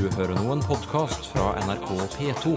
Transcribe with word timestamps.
Du 0.00 0.06
hører 0.16 0.32
nå 0.32 0.48
en 0.54 0.62
podkast 0.64 1.26
fra 1.28 1.50
NRK 1.60 1.90
P2. 2.14 2.54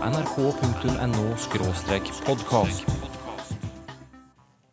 nrk.no-podkast. 0.00 2.88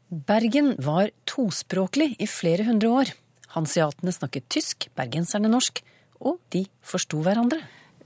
Bergen 0.07 0.79
var 0.79 1.11
tospråklig 1.27 2.15
i 2.15 2.23
flere 2.31 2.63
hundre 2.69 2.87
år. 3.01 3.11
Hanseatene 3.57 4.13
snakket 4.15 4.47
tysk, 4.47 4.87
bergenserne 4.95 5.51
norsk, 5.51 5.83
og 6.23 6.39
de 6.55 6.63
forsto 6.79 7.19
hverandre. 7.27 7.59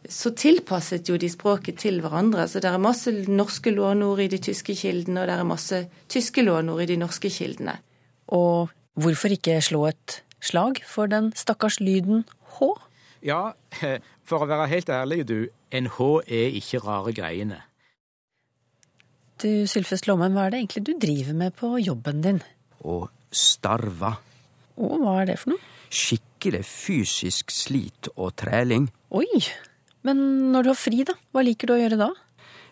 så 0.09 0.33
tilpasset 0.33 1.05
jo 1.09 1.17
de 1.21 1.29
språket 1.29 1.77
til 1.77 2.01
hverandre. 2.01 2.47
Så 2.49 2.57
det 2.57 2.73
er 2.73 2.81
masse 2.81 3.13
norske 3.29 3.69
lånord 3.69 4.17
i 4.19 4.27
de 4.33 4.41
tyske 4.41 4.73
kildene, 4.73 5.21
og 5.21 5.29
det 5.29 5.37
er 5.37 5.45
masse 5.45 5.85
tyske 6.09 6.41
lånord 6.41 6.81
i 6.81 6.89
de 6.89 6.97
norske 6.97 7.29
kildene. 7.29 7.77
Og 8.33 8.73
hvorfor 8.97 9.29
ikke 9.29 9.61
slå 9.61 9.93
et 9.93 10.25
slag 10.41 10.81
for 10.89 11.05
den 11.05 11.37
stakkars 11.37 11.77
lyden 11.79 12.25
H? 12.59 12.71
Ja, 13.23 13.53
for 14.27 14.43
å 14.43 14.49
være 14.49 14.69
helt 14.71 14.91
ærlig, 14.91 15.23
du, 15.29 15.37
en 15.71 15.89
H 15.97 16.09
er 16.27 16.57
ikke 16.59 16.83
rare 16.83 17.13
greiene. 17.15 17.61
Du, 19.41 19.65
Sylfest 19.67 20.07
Lommen, 20.07 20.35
hva 20.35 20.47
er 20.47 20.53
det 20.53 20.61
egentlig 20.61 20.83
du 20.87 20.93
driver 21.01 21.35
med 21.35 21.55
på 21.57 21.73
jobben 21.81 22.21
din? 22.23 22.41
Å 22.83 22.99
starve. 23.33 24.13
Å, 24.73 24.89
hva 25.01 25.15
er 25.21 25.31
det 25.33 25.39
for 25.41 25.55
noe? 25.55 25.71
Skikkelig 25.93 26.63
fysisk 26.65 27.51
slit 27.53 28.09
og 28.15 28.35
træling. 28.39 28.87
Oi! 29.13 29.43
Men 30.03 30.21
når 30.53 30.65
du 30.65 30.71
har 30.71 30.79
fri, 30.79 31.03
da? 31.07 31.15
Hva 31.31 31.43
liker 31.45 31.69
du 31.69 31.75
å 31.75 31.79
gjøre 31.81 31.99
da? 31.99 32.09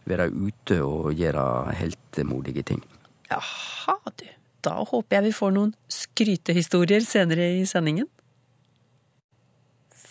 Være 0.10 0.30
ute 0.32 0.80
og 0.84 1.12
gjøre 1.16 1.44
heltemodige 1.78 2.64
ting. 2.72 2.82
Jaha, 3.32 3.98
du. 4.20 4.26
Da 4.62 4.76
håper 4.86 5.18
jeg 5.18 5.30
vi 5.30 5.34
får 5.34 5.54
noen 5.56 5.72
skrytehistorier 5.90 7.06
senere 7.06 7.48
i 7.60 7.64
sendingen. 7.70 8.10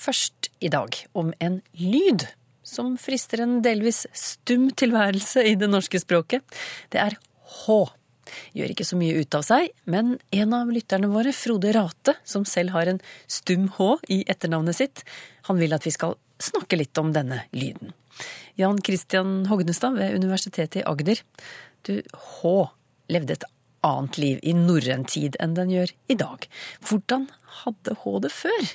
Først 0.00 0.48
i 0.64 0.70
dag 0.72 0.96
om 1.18 1.34
en 1.45 1.60
lyd 1.77 2.25
som 2.64 2.94
frister 3.00 3.42
en 3.44 3.58
delvis 3.64 4.06
stum 4.16 4.70
tilværelse 4.78 5.42
i 5.44 5.56
det 5.61 5.69
norske 5.69 6.00
språket. 6.00 6.44
Det 6.92 7.00
er 7.02 7.16
H. 7.61 7.77
Gjør 8.55 8.72
ikke 8.72 8.86
så 8.86 8.97
mye 8.97 9.20
ut 9.20 9.36
av 9.36 9.44
seg, 9.44 9.70
men 9.91 10.14
en 10.33 10.56
av 10.56 10.70
lytterne 10.70 11.10
våre, 11.10 11.34
Frode 11.34 11.72
Rate, 11.75 12.14
som 12.25 12.47
selv 12.48 12.72
har 12.77 12.88
en 12.88 13.00
stum 13.28 13.69
H 13.77 13.97
i 14.08 14.22
etternavnet 14.30 14.78
sitt, 14.78 15.05
han 15.50 15.58
vil 15.60 15.75
at 15.77 15.86
vi 15.88 15.92
skal 15.94 16.16
snakke 16.41 16.78
litt 16.78 16.97
om 17.00 17.12
denne 17.12 17.42
lyden. 17.53 17.92
Jan 18.60 18.80
Christian 18.84 19.47
Hognestad 19.50 19.98
ved 19.98 20.14
Universitetet 20.16 20.82
i 20.82 20.86
Agder. 20.86 21.20
Du, 21.86 21.98
H 22.00 22.55
levde 23.10 23.36
et 23.36 23.48
annet 23.86 24.20
liv 24.20 24.44
i 24.44 24.55
norrøn 24.56 25.06
tid 25.08 25.36
enn 25.41 25.56
den 25.56 25.72
gjør 25.72 25.92
i 26.12 26.16
dag. 26.20 26.47
Hvordan 26.86 27.28
hadde 27.64 27.97
H 28.05 28.20
det 28.25 28.32
før? 28.36 28.72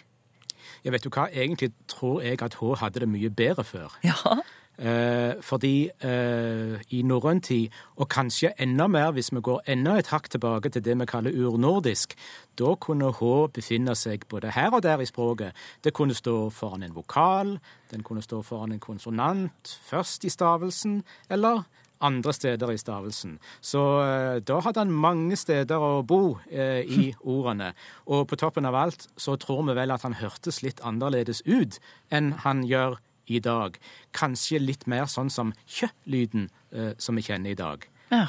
Jeg 0.86 0.94
vet 0.94 1.04
du 1.04 1.10
hva, 1.10 1.26
Egentlig 1.34 1.72
tror 1.90 2.22
jeg 2.22 2.42
at 2.42 2.60
hun 2.62 2.78
hadde 2.78 3.02
det 3.04 3.10
mye 3.10 3.30
bedre 3.34 3.64
før. 3.64 3.98
Ja, 4.06 4.38
Eh, 4.80 5.34
fordi 5.42 5.90
eh, 6.04 6.82
i 6.90 7.02
norrøn 7.02 7.42
tid, 7.42 7.68
og 7.96 8.10
kanskje 8.10 8.52
enda 8.60 8.88
mer 8.88 9.12
hvis 9.12 9.32
vi 9.32 9.40
går 9.42 9.62
enda 9.72 9.94
et 9.96 10.08
hakk 10.12 10.28
tilbake 10.30 10.70
til 10.70 10.84
det 10.86 10.98
vi 11.00 11.06
kaller 11.06 11.32
urnordisk, 11.32 12.16
da 12.60 12.76
kunne 12.76 13.12
H 13.12 13.48
befinne 13.56 13.96
seg 13.96 14.28
både 14.30 14.52
her 14.52 14.76
og 14.76 14.84
der 14.84 15.00
i 15.00 15.06
språket. 15.06 15.56
Det 15.84 15.94
kunne 15.94 16.14
stå 16.14 16.50
foran 16.50 16.84
en 16.84 16.96
vokal, 16.96 17.60
den 17.92 18.04
kunne 18.04 18.22
stå 18.22 18.42
foran 18.42 18.72
en 18.72 18.80
konsonant, 18.80 19.80
først 19.88 20.24
i 20.24 20.30
stavelsen, 20.30 21.04
eller 21.30 21.64
andre 22.04 22.34
steder 22.34 22.72
i 22.74 22.78
stavelsen. 22.78 23.38
Så 23.62 23.82
eh, 24.04 24.38
da 24.46 24.60
hadde 24.66 24.84
han 24.84 24.94
mange 24.94 25.38
steder 25.40 25.82
å 25.82 26.04
bo 26.08 26.38
eh, 26.50 26.84
i 26.84 27.12
ordene. 27.36 27.74
Og 28.06 28.28
på 28.30 28.40
toppen 28.40 28.68
av 28.68 28.78
alt 28.80 29.08
så 29.18 29.38
tror 29.42 29.64
vi 29.70 29.78
vel 29.78 29.94
at 29.96 30.06
han 30.08 30.18
hørtes 30.20 30.62
litt 30.66 30.82
annerledes 30.86 31.44
ut 31.46 31.80
enn 32.14 32.34
han 32.46 32.66
gjør 32.68 33.00
i 33.32 33.42
dag. 33.42 33.78
Kanskje 34.16 34.62
litt 34.62 34.86
mer 34.92 35.08
sånn 35.10 35.32
som 35.34 35.54
kjø-lyden 35.66 36.50
eh, 36.72 36.94
som 36.98 37.18
vi 37.18 37.26
kjenner 37.26 37.56
i 37.56 37.60
dag. 37.60 37.88
ja. 38.14 38.28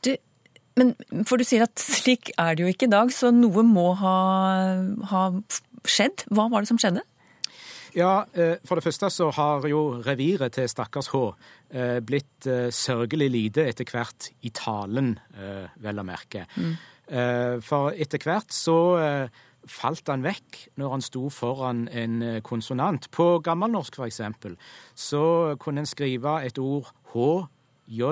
Du, 0.00 0.14
men 0.76 0.94
for 1.28 1.36
du 1.36 1.44
sier 1.44 1.66
at 1.66 1.80
slik 1.80 2.30
er 2.40 2.56
det 2.56 2.64
jo 2.64 2.70
ikke 2.72 2.86
i 2.88 2.92
dag, 2.92 3.10
så 3.12 3.28
noe 3.28 3.60
må 3.64 3.90
ha, 4.00 4.16
ha 5.10 5.22
skjedd. 5.84 6.24
Hva 6.32 6.46
var 6.52 6.64
det 6.64 6.70
som 6.70 6.80
skjedde? 6.80 7.02
Ja, 7.96 8.26
eh, 8.36 8.58
for 8.68 8.76
det 8.76 8.84
første 8.84 9.08
så 9.12 9.30
har 9.32 9.64
jo 9.70 10.02
reviret 10.04 10.52
til 10.58 10.68
stakkars 10.68 11.08
H 11.14 11.20
eh, 11.72 11.98
blitt 12.04 12.44
eh, 12.44 12.68
sørgelig 12.68 13.30
lite 13.32 13.64
etter 13.70 13.88
hvert 13.88 14.28
i 14.44 14.52
talen, 14.52 15.14
vel 15.80 16.00
å 16.00 16.04
merke. 16.04 16.44
Mm. 16.56 16.76
For 17.62 17.94
etter 17.94 18.18
hvert 18.18 18.50
så 18.50 18.74
falt 19.70 20.10
han 20.10 20.24
vekk 20.24 20.58
når 20.80 20.90
han 20.90 21.04
sto 21.04 21.28
foran 21.30 21.84
en 21.86 22.40
konsonant. 22.42 23.06
På 23.14 23.38
gammelnorsk, 23.44 24.00
for 24.00 24.08
eksempel, 24.08 24.56
så 24.98 25.54
kunne 25.62 25.84
en 25.84 25.88
skrive 25.88 26.40
et 26.48 26.58
ord 26.58 26.90
H, 27.12 27.28
J, 27.86 28.10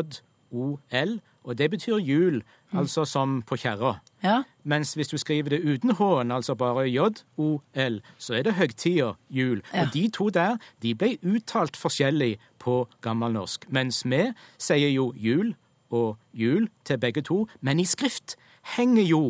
O, 0.55 0.77
L, 0.95 1.17
og 1.45 1.59
det 1.59 1.71
betyr 1.71 1.99
jul, 2.01 2.43
altså 2.73 3.05
som 3.05 3.43
på 3.47 3.57
kjerra. 3.61 3.99
Ja, 4.25 4.43
Mens 4.65 4.95
hvis 4.95 5.09
du 5.09 5.19
skriver 5.19 5.51
det 5.51 5.61
uten 5.65 5.91
H-en, 5.99 6.31
altså 6.33 6.55
bare 6.55 6.89
J-O-L, 6.89 8.01
så 8.19 8.35
er 8.35 8.43
det 8.43 8.55
høgtida 8.55 9.13
jul. 9.31 9.61
Ja. 9.75 9.83
Og 9.83 9.93
de 9.95 10.09
to 10.09 10.29
der 10.33 10.57
de 10.83 10.95
ble 10.95 11.19
uttalt 11.23 11.77
forskjellig 11.77 12.39
på 12.59 12.89
gammelnorsk. 13.05 13.69
Mens 13.69 14.05
vi 14.09 14.31
sier 14.59 14.89
jo 14.89 15.13
jul 15.17 15.53
og 15.91 16.17
jul 16.33 16.69
til 16.85 16.99
begge 16.99 17.23
to, 17.23 17.45
men 17.61 17.81
i 17.81 17.85
skrift 17.85 18.39
henger 18.77 19.05
jo 19.05 19.23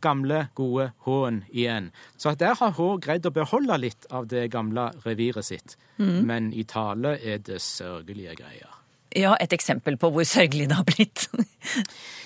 gamle, 0.00 0.48
gode 0.54 0.90
H-en 1.06 1.44
igjen. 1.50 1.90
Så 2.16 2.34
der 2.34 2.54
har 2.58 2.74
H 2.76 2.90
greid 3.02 3.26
å 3.26 3.34
beholde 3.34 3.78
litt 3.78 4.06
av 4.10 4.26
det 4.30 4.48
gamle 4.50 4.90
reviret 5.06 5.44
sitt. 5.46 5.76
Men 5.98 6.52
i 6.52 6.64
tale 6.64 7.16
er 7.22 7.38
det 7.38 7.60
sørgelige 7.62 8.34
greier. 8.42 8.79
Ja 9.16 9.34
et 9.42 9.52
eksempel 9.54 9.96
på 10.00 10.10
hvor 10.14 10.26
sørgelig 10.28 10.68
det 10.70 10.78
har 10.78 10.88
blitt. 10.88 11.26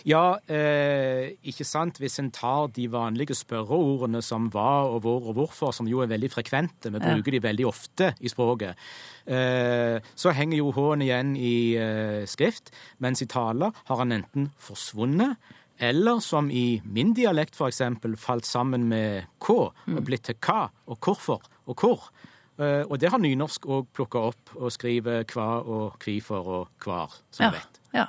Ja, 0.04 0.36
eh, 0.52 1.32
ikke 1.48 1.64
sant. 1.64 1.96
Hvis 1.96 2.18
en 2.20 2.28
tar 2.34 2.68
de 2.76 2.84
vanlige 2.92 3.32
spørreordene 3.34 4.20
som 4.22 4.50
hva 4.52 4.84
og 4.84 4.98
hvor 5.06 5.30
og 5.30 5.38
hvorfor, 5.38 5.72
som 5.72 5.88
jo 5.88 6.02
er 6.04 6.10
veldig 6.10 6.28
frekvente, 6.28 6.92
vi 6.92 7.00
bruker 7.00 7.32
de 7.32 7.40
veldig 7.40 7.66
ofte 7.66 8.10
i 8.20 8.28
språket, 8.28 8.76
eh, 9.24 9.96
så 10.14 10.34
henger 10.36 10.60
jo 10.60 10.74
H-en 10.76 11.06
igjen 11.06 11.32
i 11.40 11.56
eh, 11.80 12.20
skrift, 12.28 12.68
mens 13.00 13.24
i 13.24 13.30
tale 13.32 13.72
har 13.88 14.02
han 14.02 14.12
enten 14.12 14.50
forsvunnet, 14.60 15.40
eller 15.80 16.20
som 16.20 16.52
i 16.52 16.82
min 16.84 17.16
dialekt 17.16 17.56
eksempel, 17.64 18.18
falt 18.20 18.46
sammen 18.46 18.84
med 18.92 19.24
K 19.40 19.50
og 19.72 20.04
blitt 20.04 20.28
til 20.28 20.36
K 20.36 20.68
og 20.86 21.00
hvorfor 21.00 21.42
og 21.64 21.80
hvor. 21.80 22.10
Eh, 22.58 22.84
og 22.86 23.00
det 23.02 23.10
har 23.10 23.18
nynorsk 23.18 23.66
òg 23.66 23.88
plukka 23.96 24.20
opp 24.30 24.52
og 24.60 24.70
skriver 24.72 25.24
hva 25.32 25.46
og 25.66 25.96
kvifor 26.02 26.50
og 26.60 26.68
hvar, 26.84 27.16
som 27.34 27.44
Ja, 27.44 27.50
vi 27.50 27.56
vet. 27.56 27.80
ja. 27.94 28.06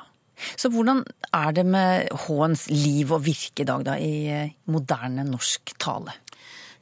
Så 0.58 0.70
hvordan 0.70 1.04
er 1.34 1.52
det 1.52 1.66
med 1.66 2.10
H-ens 2.12 2.70
liv 2.70 3.12
og 3.12 3.26
virke 3.26 3.62
i 3.64 3.66
dag, 3.66 3.86
da, 3.86 3.94
i 3.96 4.28
eh, 4.28 4.52
moderne 4.66 5.24
norsk 5.24 5.74
tale? 5.80 6.12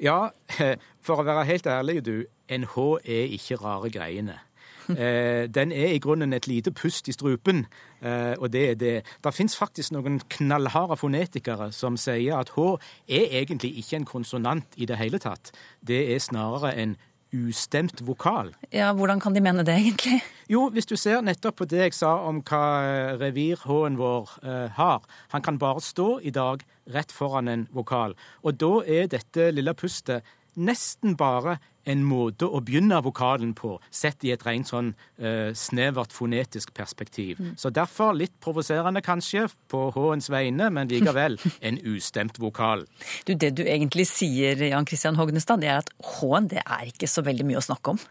Ja, 0.02 0.30
for 1.06 1.22
å 1.22 1.24
være 1.24 1.46
helt 1.46 1.68
ærlig, 1.68 2.02
du. 2.06 2.26
En 2.50 2.66
H 2.66 2.78
er 3.06 3.30
ikke 3.38 3.56
rare 3.64 3.90
greiene. 3.94 4.40
Eh, 4.84 5.48
den 5.48 5.72
er 5.72 5.94
i 5.96 6.00
grunnen 6.04 6.34
et 6.36 6.48
lite 6.48 6.72
pust 6.76 7.08
i 7.08 7.14
strupen, 7.16 7.62
og 8.04 8.50
det 8.52 8.64
er 8.70 8.76
det. 8.76 9.06
Det 9.24 9.32
fins 9.34 9.56
faktisk 9.56 9.94
noen 9.96 10.18
knallharde 10.30 10.98
fonetikere 11.00 11.70
som 11.72 11.96
sier 11.96 12.36
at 12.36 12.50
H 12.58 12.66
er 13.08 13.32
egentlig 13.40 13.78
ikke 13.80 13.96
en 14.02 14.06
konsonant 14.06 14.76
i 14.76 14.84
det 14.86 14.98
hele 15.00 15.22
tatt. 15.24 15.54
Det 15.88 16.02
er 16.12 16.20
snarere 16.20 16.74
en 16.76 16.98
ustemt 17.34 18.02
vokal. 18.06 18.54
Ja, 18.72 18.92
Hvordan 18.94 19.20
kan 19.20 19.34
de 19.34 19.42
mene 19.42 19.66
det, 19.66 19.76
egentlig? 19.76 20.22
Jo, 20.52 20.68
hvis 20.70 20.86
du 20.86 20.96
ser 21.00 21.24
nettopp 21.26 21.62
på 21.62 21.68
det 21.70 21.82
jeg 21.82 21.96
sa 21.98 22.14
om 22.28 22.42
hva 22.46 22.64
eh, 22.84 23.16
revir 23.22 23.64
H-en 23.66 23.98
vår 23.98 24.38
eh, 24.44 24.70
har. 24.78 25.02
Han 25.34 25.42
kan 25.42 25.58
bare 25.58 25.82
stå 25.82 26.20
i 26.22 26.34
dag 26.36 26.64
rett 26.94 27.12
foran 27.12 27.48
en 27.48 27.68
vokal. 27.74 28.16
Og 28.44 28.60
da 28.60 28.74
er 28.86 29.10
dette 29.12 29.52
lille 29.56 29.74
pustet 29.74 30.24
nesten 30.56 31.18
bare 31.20 31.58
en 31.90 32.04
måte 32.08 32.48
å 32.48 32.62
begynne 32.64 33.02
vokalen 33.04 33.52
på, 33.58 33.76
sett 33.92 34.24
i 34.24 34.32
et 34.32 34.44
rent 34.48 34.70
sånn 34.70 34.94
uh, 34.96 35.52
snevert 35.58 36.16
fonetisk 36.16 36.72
perspektiv. 36.76 37.42
Så 37.60 37.74
derfor 37.76 38.16
litt 38.16 38.36
provoserende 38.44 39.04
kanskje 39.04 39.50
på 39.72 39.90
H-ens 39.96 40.30
vegne, 40.32 40.70
men 40.72 40.92
likevel 40.92 41.36
en 41.68 41.80
ustemt 41.94 42.40
vokal. 42.40 42.86
Du, 43.28 43.36
Det 43.36 43.52
du 43.58 43.66
egentlig 43.66 44.08
sier, 44.12 44.70
Jan 44.70 44.88
Christian 44.88 45.20
Hognestad, 45.20 45.64
det 45.64 45.74
er 45.74 45.84
at 45.84 45.92
H-en 46.16 46.52
det 46.54 46.64
er 46.64 46.88
ikke 46.94 47.12
så 47.12 47.26
veldig 47.26 47.50
mye 47.52 47.60
å 47.60 47.68
snakke 47.68 47.98
om. 47.98 48.04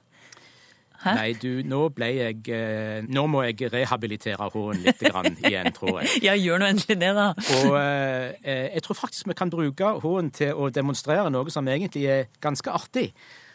Hæ? 1.03 1.15
Nei, 1.19 1.29
du, 1.35 1.63
nå 1.67 1.89
ble 1.97 2.09
jeg 2.15 2.49
eh, 2.55 3.03
Nå 3.11 3.25
må 3.31 3.43
jeg 3.49 3.73
rehabilitere 3.73 4.47
H-en 4.53 4.83
litt 4.85 5.01
grann 5.03 5.35
igjen, 5.43 5.73
tror 5.75 6.01
jeg. 6.01 6.13
Ja, 6.29 6.37
gjør 6.39 6.63
nå 6.63 6.69
endelig 6.71 6.99
det, 7.01 7.13
da. 7.19 7.29
Og 7.59 7.79
eh, 7.81 8.69
jeg 8.77 8.85
tror 8.87 8.99
faktisk 9.01 9.31
vi 9.31 9.39
kan 9.39 9.51
bruke 9.51 9.95
H-en 10.03 10.31
til 10.35 10.55
å 10.55 10.71
demonstrere 10.71 11.31
noe 11.33 11.51
som 11.51 11.67
egentlig 11.69 12.07
er 12.11 12.29
ganske 12.43 12.71
artig. 12.71 13.11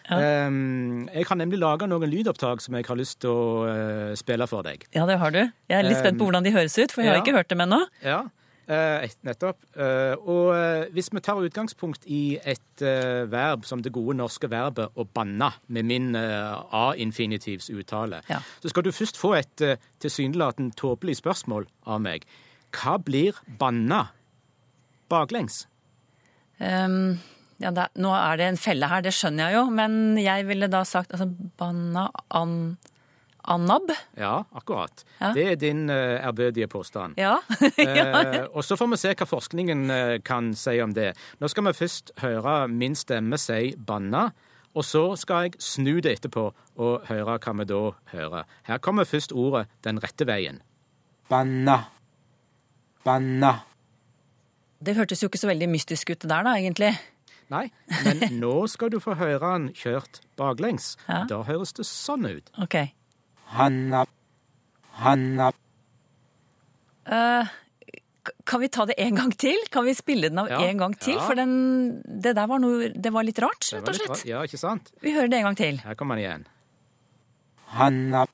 Um, 0.08 1.10
jeg 1.12 1.28
kan 1.28 1.40
nemlig 1.42 1.60
lage 1.60 1.88
noen 1.92 2.08
lydopptak 2.08 2.62
som 2.64 2.78
jeg 2.78 2.86
har 2.88 2.96
lyst 2.96 3.20
til 3.26 3.32
å 3.32 3.48
uh, 3.68 4.12
spille 4.16 4.48
for 4.48 4.64
deg. 4.64 4.86
Ja, 4.96 5.04
det 5.10 5.18
har 5.20 5.34
du. 5.36 5.42
Jeg 5.68 5.76
er 5.76 5.88
litt 5.88 6.00
spent 6.00 6.20
på 6.20 6.30
hvordan 6.30 6.48
de 6.48 6.54
høres 6.56 6.78
ut, 6.80 6.94
for 6.96 7.04
jeg 7.04 7.12
har 7.12 7.20
ja. 7.20 7.26
ikke 7.26 7.36
hørt 7.36 7.52
dem 7.52 7.64
ennå. 7.66 7.82
Ja. 8.06 8.22
Eh, 8.68 9.06
nettopp. 9.24 9.62
Eh, 9.80 10.14
og 10.28 10.50
eh, 10.52 10.90
hvis 10.92 11.08
vi 11.16 11.22
tar 11.24 11.40
utgangspunkt 11.40 12.04
i 12.12 12.36
et 12.44 12.82
eh, 12.84 13.24
verb 13.32 13.64
som 13.64 13.80
det 13.80 13.94
gode 13.96 14.18
norske 14.20 14.50
verbet 14.52 14.92
å 15.00 15.06
banne, 15.08 15.48
med 15.72 15.88
min 15.88 16.10
eh, 16.20 16.76
A-infinitivs 16.76 17.70
uttale, 17.72 18.20
Ja. 18.28 18.42
så 18.60 18.68
skal 18.74 18.84
du 18.84 18.92
først 18.92 19.16
få 19.22 19.32
et 19.40 19.64
eh, 19.64 19.80
tilsynelatende 20.04 20.76
tåpelig 20.76 21.16
spørsmål 21.22 21.70
av 21.88 22.04
meg. 22.04 22.28
Hva 22.76 22.98
blir 23.00 23.40
banna 23.58 24.10
baklengs? 25.08 25.64
Um, 26.60 27.22
ja, 27.64 27.72
det, 27.72 27.88
nå 27.96 28.12
er 28.18 28.36
det 28.42 28.50
en 28.52 28.60
felle 28.60 28.92
her, 28.92 29.02
det 29.06 29.16
skjønner 29.16 29.48
jeg 29.48 29.62
jo, 29.62 29.64
men 29.80 30.18
jeg 30.20 30.44
ville 30.50 30.68
da 30.68 30.84
sagt 30.84 31.16
altså, 31.16 31.30
banna 31.58 32.10
an, 32.36 32.76
annab. 33.48 33.92
Ja, 34.18 34.44
akkurat. 34.52 35.04
Ja. 35.20 35.32
Det 35.34 35.46
er 35.52 35.56
din 35.62 35.90
ærbødige 35.90 36.68
påstand. 36.68 37.18
Ja. 37.28 37.38
Eh, 37.78 38.46
og 38.54 38.64
så 38.64 38.76
får 38.78 38.88
vi 38.92 38.98
se 39.02 39.14
hva 39.18 39.26
forskningen 39.28 39.90
uh, 39.92 40.18
kan 40.26 40.52
si 40.56 40.78
om 40.84 40.94
det. 40.94 41.14
Nå 41.40 41.50
skal 41.52 41.66
vi 41.68 41.74
først 41.78 42.12
høre 42.22 42.68
min 42.68 42.96
stemme 42.96 43.38
si 43.42 43.74
'banna', 43.78 44.30
og 44.76 44.86
så 44.86 45.16
skal 45.16 45.48
jeg 45.48 45.60
snu 45.60 46.00
det 46.00 46.18
etterpå 46.20 46.52
og 46.78 47.08
høre 47.10 47.38
hva 47.40 47.54
vi 47.58 47.66
da 47.66 47.82
hører. 48.14 48.44
Her 48.64 48.78
kommer 48.78 49.04
først 49.04 49.32
ordet 49.32 49.68
'den 49.84 50.04
rette 50.04 50.26
veien'. 50.26 50.62
Banna. 51.30 51.84
Banna. 53.04 53.54
Det 54.80 54.96
hørtes 54.96 55.24
jo 55.24 55.28
ikke 55.28 55.42
så 55.42 55.50
veldig 55.50 55.70
mystisk 55.70 56.10
ut 56.10 56.22
det 56.22 56.30
der, 56.30 56.44
da, 56.44 56.56
egentlig. 56.56 56.94
Nei, 57.50 57.70
men 58.04 58.22
nå 58.44 58.68
skal 58.68 58.92
du 58.92 59.00
få 59.00 59.16
høre 59.18 59.40
han 59.42 59.70
kjørt 59.76 60.22
baklengs. 60.40 60.96
Ja. 61.08 61.24
Da 61.30 61.42
høres 61.48 61.74
det 61.78 61.88
sånn 61.88 62.28
ut. 62.28 62.52
Ok. 62.62 62.76
Hanna. 63.56 64.06
Hanna. 64.98 65.52
Uh, 67.08 67.48
kan 68.44 68.60
vi 68.60 68.68
ta 68.68 68.86
det 68.90 68.98
en 69.00 69.16
gang 69.16 69.32
til? 69.40 69.60
Kan 69.72 69.86
vi 69.88 69.94
spille 69.96 70.30
den 70.30 70.40
av 70.42 70.50
Ja. 70.52 70.60
en 70.68 70.78
gang 70.82 70.96
til? 71.00 71.16
Ja. 71.16 71.26
For 71.28 71.36
den, 71.40 72.02
det 72.04 72.36
der 72.36 72.48
var 72.48 72.60
noe 72.60 72.90
Det 72.90 73.14
var 73.14 73.24
litt 73.24 73.40
rart, 73.40 73.70
Det 73.72 73.80
rett 73.80 73.90
og 73.90 73.96
slett. 73.96 74.26
Ja, 74.28 74.44
ikke 74.44 74.60
sant? 74.60 74.92
Vi 75.02 75.14
hører 75.16 75.30
det 75.32 75.40
en 75.40 75.48
gang 75.50 75.56
til. 75.60 75.78
Her 75.84 75.96
kommer 75.96 76.16
den 76.20 76.26
igjen. 76.26 76.48
Hanna. 77.78 78.26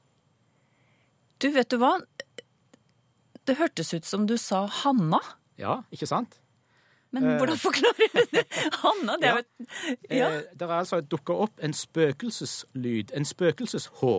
Du, 1.39 1.49
vet 1.51 1.69
du 1.69 1.77
hva? 1.77 1.97
Det 3.45 3.57
hørtes 3.59 3.93
ut 3.93 4.05
som 4.05 4.25
du 4.25 4.37
sa 4.37 4.65
Hanna. 4.65 5.19
Ja, 5.59 5.81
ikke 5.91 6.07
sant? 6.07 6.39
Men 7.13 7.37
hvordan 7.37 7.59
forklarer 7.61 8.07
du 8.15 8.21
det? 8.33 8.43
Hanna, 8.81 9.15
det 9.21 9.29
er 9.29 9.35
jo 9.37 9.67
Ja. 10.09 10.29
Eh, 10.33 10.41
det 10.57 10.65
er 10.65 10.73
altså 10.79 10.99
dukka 11.05 11.35
opp 11.45 11.59
en 11.63 11.73
spøkelseslyd, 11.77 13.13
en 13.15 13.25
spøkelses-H. 13.27 14.13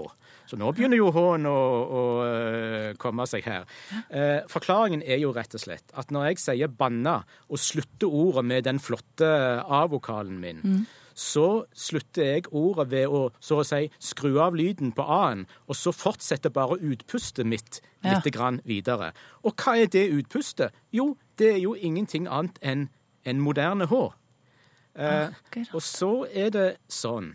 Så 0.47 0.59
nå 0.61 0.71
begynner 0.77 0.99
jo 1.01 1.11
H-en 1.15 1.47
å, 1.49 1.55
å 1.99 2.03
eh, 2.29 2.91
komme 3.01 3.27
seg 3.31 3.47
her. 3.49 3.65
Eh, 4.11 4.43
forklaringen 4.53 5.03
er 5.03 5.19
jo 5.23 5.33
rett 5.35 5.55
og 5.57 5.63
slett 5.65 5.95
at 5.97 6.13
når 6.15 6.29
jeg 6.33 6.43
sier 6.45 6.69
'banna' 6.69 7.23
og 7.49 7.59
slutter 7.59 8.07
ordet 8.13 8.45
med 8.45 8.65
den 8.69 8.79
flotte 8.79 9.27
A-vokalen 9.65 10.39
min, 10.41 10.87
så 11.15 11.65
slutter 11.73 12.25
jeg 12.27 12.49
ordet 12.53 12.91
ved 12.91 13.07
å 13.07 13.31
så 13.41 13.61
å 13.63 13.67
si 13.67 13.89
skru 14.03 14.41
av 14.43 14.55
lyden 14.59 14.93
på 14.93 15.03
A-en, 15.07 15.47
og 15.69 15.77
så 15.79 15.93
fortsetter 15.95 16.51
bare 16.51 16.79
utpustet 16.83 17.47
mitt 17.47 17.81
Ja. 18.05 18.21
grann 18.21 18.61
videre. 18.67 19.13
Og 19.45 19.55
hva 19.57 19.79
er 19.81 19.87
det 19.87 20.11
utpustet? 20.13 20.73
Jo, 20.93 21.17
det 21.39 21.53
er 21.55 21.63
jo 21.63 21.75
ingenting 21.75 22.29
annet 22.31 22.59
enn 22.63 22.89
en 23.25 23.41
moderne 23.41 23.89
H. 23.91 24.03
Eh, 24.95 25.33
og 25.73 25.83
så 25.83 26.13
er 26.31 26.53
det 26.55 26.69
sånn 26.93 27.33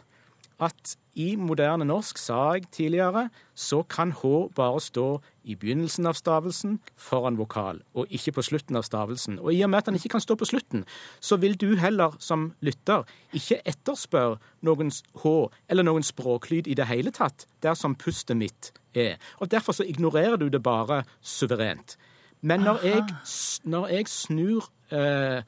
at 0.60 0.96
i 1.20 1.34
moderne 1.40 1.86
norsk, 1.88 2.20
sa 2.20 2.54
jeg 2.56 2.68
tidligere, 2.72 3.26
så 3.56 3.82
kan 3.84 4.12
H 4.16 4.50
bare 4.56 4.80
stå 4.84 5.08
i 5.44 5.56
begynnelsen 5.60 6.08
av 6.08 6.16
stavelsen 6.20 6.78
foran 7.00 7.40
vokal, 7.40 7.82
og 7.96 8.12
ikke 8.14 8.36
på 8.38 8.44
slutten 8.46 8.80
av 8.80 8.86
stavelsen. 8.88 9.40
Og 9.40 9.54
i 9.56 9.62
og 9.64 9.72
med 9.72 9.82
at 9.82 9.90
den 9.90 10.00
ikke 10.00 10.14
kan 10.16 10.24
stå 10.24 10.38
på 10.40 10.48
slutten, 10.48 10.86
så 11.20 11.40
vil 11.40 11.58
du 11.60 11.76
heller 11.80 12.16
som 12.24 12.54
lytter 12.64 13.08
ikke 13.36 13.62
etterspørre 13.68 14.40
noen 14.64 14.92
H 15.24 15.34
eller 15.68 15.88
noen 15.88 16.08
språklyd 16.08 16.68
i 16.68 16.78
det 16.80 16.88
hele 16.92 17.12
tatt, 17.16 17.48
dersom 17.64 17.98
pustet 18.00 18.40
mitt 18.40 18.72
er. 18.96 19.18
Og 19.40 19.52
derfor 19.52 19.76
så 19.76 19.88
ignorerer 19.88 20.38
du 20.40 20.48
det 20.48 20.64
bare 20.64 21.04
suverent. 21.22 21.98
Men 22.42 22.64
når 22.64 22.84
jeg, 22.88 23.04
når 23.68 23.88
jeg 23.92 24.08
snur 24.08 24.70
eh, 24.96 25.42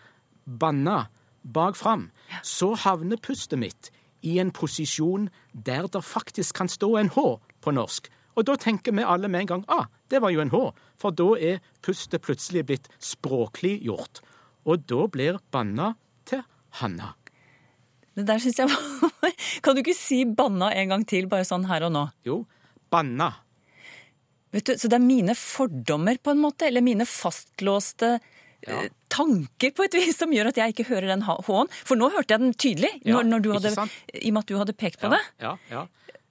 banna 0.45 1.05
bak 1.41 1.77
fram, 1.79 2.09
så 2.43 2.73
havner 2.75 3.21
pustet 3.21 3.59
mitt 3.61 3.91
i 4.21 4.37
en 4.41 4.51
posisjon 4.53 5.29
der 5.53 5.87
det 5.91 6.03
faktisk 6.05 6.59
kan 6.59 6.69
stå 6.69 6.95
en 6.99 7.13
H 7.15 7.23
på 7.63 7.73
norsk. 7.73 8.09
Og 8.35 8.47
da 8.47 8.55
tenker 8.59 8.95
vi 8.95 9.03
alle 9.03 9.27
med 9.31 9.45
en 9.45 9.51
gang 9.53 9.63
ah, 9.71 9.87
det 10.11 10.21
var 10.23 10.33
jo 10.33 10.43
en 10.43 10.51
H, 10.53 10.61
for 10.99 11.15
da 11.15 11.33
er 11.39 11.63
pustet 11.83 12.23
plutselig 12.23 12.65
blitt 12.67 12.91
språklig 12.99 13.79
gjort. 13.87 14.21
Og 14.67 14.83
da 14.87 15.07
blir 15.11 15.39
banna 15.51 15.93
til 16.27 16.43
Hanna. 16.81 17.15
Det 18.15 18.27
der 18.27 18.41
syns 18.43 18.59
jeg 18.59 18.67
var 18.67 19.31
Kan 19.63 19.75
du 19.75 19.81
ikke 19.81 19.95
si 19.95 20.23
banna 20.25 20.71
en 20.75 20.91
gang 20.91 21.05
til, 21.07 21.29
bare 21.31 21.47
sånn 21.47 21.65
her 21.69 21.87
og 21.87 21.95
nå? 21.95 22.03
Jo, 22.27 22.41
banna. 22.91 23.31
Vet 24.51 24.67
du, 24.67 24.73
Så 24.77 24.89
det 24.91 24.97
er 24.99 25.03
mine 25.05 25.35
fordommer, 25.37 26.17
på 26.21 26.33
en 26.33 26.41
måte, 26.43 26.67
eller 26.67 26.83
mine 26.83 27.05
fastlåste 27.07 28.17
ja. 28.67 28.81
tanker 29.09 29.71
på 29.75 29.85
et 29.87 29.95
vis 29.95 30.17
som 30.19 30.33
gjør 30.33 30.51
at 30.51 30.59
jeg 30.59 30.75
ikke 30.75 30.89
hører 30.91 31.07
den 31.13 31.23
H-en. 31.27 31.71
For 31.71 31.99
nå 31.99 32.11
hørte 32.13 32.35
jeg 32.35 32.43
den 32.43 32.53
tydelig, 32.53 32.91
når, 33.07 33.23
når 33.31 33.45
du 33.45 33.49
hadde, 33.55 33.73
i 34.13 34.27
og 34.29 34.35
med 34.35 34.43
at 34.43 34.51
du 34.51 34.57
hadde 34.59 34.77
pekt 34.77 35.01
på 35.01 35.11
det. 35.13 35.21
ja, 35.41 35.55
ja. 35.71 35.85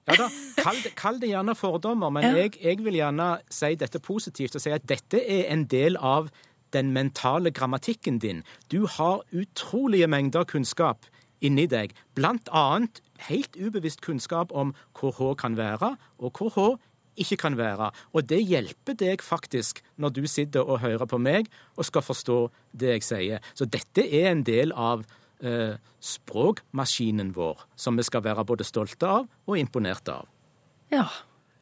ja 0.07 0.17
da, 0.17 0.29
kall 0.61 0.79
det, 0.83 0.93
kall 0.99 1.19
det 1.21 1.31
gjerne 1.33 1.55
fordommer, 1.57 2.13
men 2.13 2.23
Ja. 2.29 2.35
jeg, 2.43 2.55
jeg 2.61 2.83
vil 2.85 2.99
gjerne 3.01 3.33
si 3.49 3.73
dette 3.75 3.99
positivt 3.99 4.55
og 4.57 4.63
si 4.63 4.73
at 4.73 4.85
dette 4.89 5.21
er 5.21 5.49
en 5.53 5.65
del 5.65 5.97
av 5.97 6.29
den 6.71 6.93
mentale 6.95 7.51
grammatikken 7.51 8.19
din. 8.23 8.45
Du 8.71 8.85
har 8.87 9.25
utrolige 9.35 10.07
mengder 10.07 10.45
kunnskap 10.47 11.09
inni 11.41 11.65
deg, 11.67 11.91
blant 12.15 12.47
annet 12.53 13.01
helt 13.27 13.57
ubevisst 13.57 14.01
kunnskap 14.05 14.53
om 14.53 14.73
hvor 14.97 15.11
H 15.17 15.33
kan 15.41 15.57
være, 15.57 15.95
og 16.21 16.37
hvor 16.37 16.53
H 16.55 16.67
ikke 17.21 17.39
kan 17.45 17.57
være. 17.59 17.91
Og 18.13 18.27
det 18.27 18.41
hjelper 18.43 18.97
deg 18.99 19.23
faktisk 19.25 19.81
når 20.01 20.15
du 20.17 20.21
sitter 20.29 20.65
og 20.65 20.81
hører 20.83 21.07
på 21.09 21.19
meg 21.21 21.49
og 21.77 21.87
skal 21.87 22.05
forstå 22.05 22.39
det 22.77 22.95
jeg 22.95 23.07
sier. 23.07 23.49
Så 23.53 23.69
dette 23.69 24.05
er 24.05 24.31
en 24.31 24.45
del 24.47 24.73
av 24.73 25.05
eh, 25.43 25.75
språkmaskinen 26.01 27.33
vår, 27.37 27.65
som 27.75 27.97
vi 27.99 28.05
skal 28.07 28.25
være 28.25 28.47
både 28.47 28.67
stolte 28.67 29.09
av 29.09 29.27
og 29.47 29.59
imponerte 29.59 30.21
av. 30.21 30.29
Ja, 30.91 31.07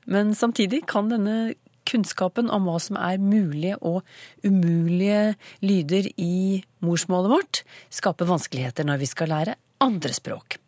men 0.10 0.34
samtidig 0.38 0.86
kan 0.90 1.12
denne 1.12 1.54
kunnskapen 1.90 2.50
om 2.54 2.68
hva 2.70 2.78
som 2.82 2.98
er 3.00 3.22
mulige 3.22 3.78
og 3.86 4.04
umulige 4.46 5.36
lyder 5.66 6.10
i 6.22 6.62
morsmålet 6.86 7.34
vårt, 7.34 7.62
skape 7.94 8.28
vanskeligheter 8.30 8.88
når 8.88 9.02
vi 9.04 9.10
skal 9.10 9.34
lære 9.34 9.58
andre 9.84 10.14
språk. 10.14 10.60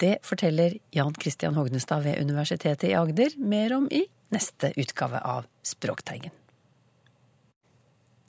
Det 0.00 0.18
forteller 0.26 0.76
Jan 0.92 1.14
Christian 1.16 1.56
Hognestad 1.56 2.04
ved 2.04 2.20
Universitetet 2.20 2.90
i 2.90 2.96
Agder 2.98 3.36
mer 3.40 3.76
om 3.78 3.86
i 3.88 4.04
neste 4.34 4.72
utgave 4.76 5.20
av 5.20 5.46
Språkteigen. 5.66 6.34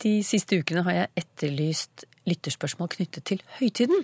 De 0.03 0.19
siste 0.25 0.59
ukene 0.59 0.83
har 0.85 0.93
jeg 0.93 1.23
etterlyst 1.23 2.05
lytterspørsmål 2.29 2.91
knyttet 2.93 3.25
til 3.25 3.41
høytiden. 3.57 4.03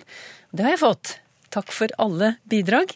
Det 0.50 0.66
har 0.66 0.74
jeg 0.74 0.82
fått. 0.82 1.12
Takk 1.54 1.70
for 1.70 1.92
alle 2.02 2.32
bidrag. 2.50 2.90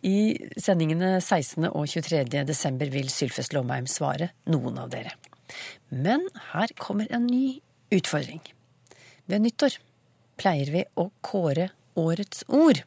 I 0.00 0.38
sendingene 0.56 1.18
16. 1.20 1.66
og 1.68 1.84
23. 1.92 2.22
desember 2.48 2.88
vil 2.92 3.10
Sylfest 3.12 3.52
Lomheim 3.52 3.88
svare 3.90 4.30
noen 4.48 4.78
av 4.80 4.88
dere. 4.94 5.12
Men 5.92 6.24
her 6.54 6.72
kommer 6.80 7.08
en 7.12 7.26
ny 7.28 7.58
utfordring. 7.92 8.40
Ved 9.28 9.44
nyttår 9.44 9.76
pleier 10.40 10.72
vi 10.72 10.86
å 10.96 11.10
kåre 11.20 11.68
årets 11.98 12.46
ord. 12.48 12.80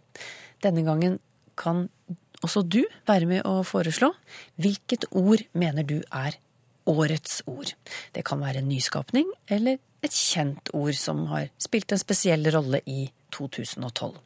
Denne 0.63 0.85
gangen 0.87 1.19
kan 1.59 1.87
også 2.45 2.63
du 2.65 2.81
være 3.09 3.27
med 3.29 3.45
å 3.47 3.61
foreslå. 3.67 4.11
Hvilket 4.61 5.07
ord 5.11 5.43
mener 5.53 5.85
du 5.87 5.99
er 6.09 6.37
årets 6.89 7.41
ord? 7.49 7.73
Det 8.15 8.25
kan 8.27 8.41
være 8.41 8.61
en 8.61 8.71
nyskapning 8.71 9.29
eller 9.51 9.79
et 10.01 10.17
kjent 10.17 10.73
ord 10.73 10.97
som 10.97 11.27
har 11.31 11.51
spilt 11.61 11.93
en 11.93 12.01
spesiell 12.01 12.47
rolle 12.53 12.81
i 12.89 13.05
2012. 13.35 14.17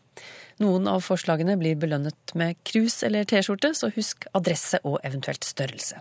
Noen 0.64 0.88
av 0.88 1.02
forslagene 1.04 1.58
blir 1.60 1.76
belønnet 1.76 2.32
med 2.40 2.56
krus 2.64 3.02
eller 3.04 3.28
T-skjorte, 3.28 3.74
så 3.76 3.90
husk 3.92 4.24
adresse 4.38 4.80
og 4.88 5.02
eventuelt 5.04 5.44
størrelse. 5.44 6.00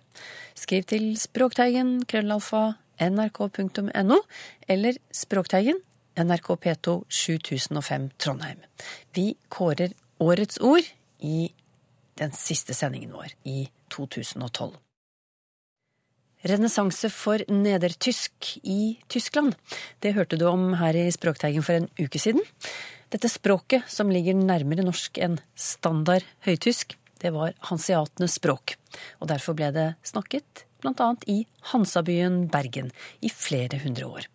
Skriv 0.54 0.86
til 0.92 1.08
Språkteigen, 1.18 2.04
krøllalfa, 2.06 2.76
nrk.no, 3.02 4.20
eller 4.70 5.00
Språkteigen, 5.10 5.82
NRK 6.14 6.52
P2 6.62 6.94
7005 7.10 8.06
Trondheim. 8.22 8.62
Vi 9.18 9.32
kårer 9.50 9.96
årets 10.22 10.62
ord 10.62 10.86
i 11.18 11.48
den 12.20 12.34
siste 12.36 12.74
sendingen 12.74 13.12
vår 13.14 13.34
i 13.48 13.68
2012. 13.94 14.74
Renessanse 16.44 17.08
for 17.08 17.40
nedertysk 17.48 18.58
i 18.68 18.98
Tyskland. 19.08 19.54
Det 20.04 20.12
hørte 20.12 20.36
du 20.36 20.44
om 20.50 20.74
her 20.76 20.96
i 20.96 21.06
Språkteigen 21.12 21.64
for 21.64 21.78
en 21.78 21.88
uke 21.96 22.20
siden. 22.20 22.44
Dette 23.08 23.30
språket, 23.32 23.86
som 23.88 24.12
ligger 24.12 24.36
nærmere 24.36 24.84
norsk 24.84 25.18
enn 25.24 25.38
standard 25.56 26.26
høytysk, 26.44 26.98
det 27.24 27.32
var 27.32 27.54
hanseatenes 27.70 28.36
språk. 28.36 28.76
Og 29.22 29.30
derfor 29.30 29.56
ble 29.56 29.70
det 29.72 29.86
snakket 30.04 30.66
bl.a. 30.84 31.14
i 31.32 31.46
Hansabyen 31.70 32.42
Bergen 32.52 32.90
i 33.24 33.30
flere 33.32 33.80
hundre 33.80 34.10
år. 34.10 34.28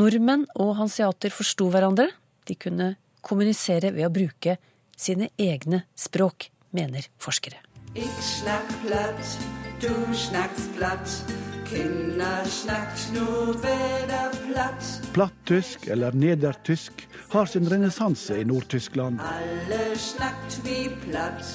Nordmenn 0.00 0.46
og 0.56 0.78
hanseater 0.78 1.34
forsto 1.34 1.68
hverandre. 1.74 2.08
De 2.48 2.56
kunne 2.56 2.94
kommunisere 3.20 3.92
ved 3.92 4.08
å 4.08 4.14
bruke 4.14 4.56
sine 4.96 5.28
egne 5.40 5.84
språk, 5.98 6.48
mener 6.70 7.06
forskere. 7.18 7.56
Ich 7.94 8.44
platt, 8.86 9.38
du 9.80 10.14
schnackst 10.14 10.76
platt. 10.76 11.24
Kinder 11.70 12.44
snackt 12.44 13.12
nur 13.14 13.54
wieder 13.62 14.30
platt. 14.52 15.00
Plattysk 15.12 15.86
eller 15.86 16.12
nedertysk 16.12 17.08
har 17.30 17.46
sin 17.46 17.66
renessanse 17.66 18.40
i 18.40 18.44
Nord-Tyskland. 18.44 19.20
Alle 19.20 19.96
snackt 19.96 20.60
wie 20.64 20.88
platt. 21.06 21.46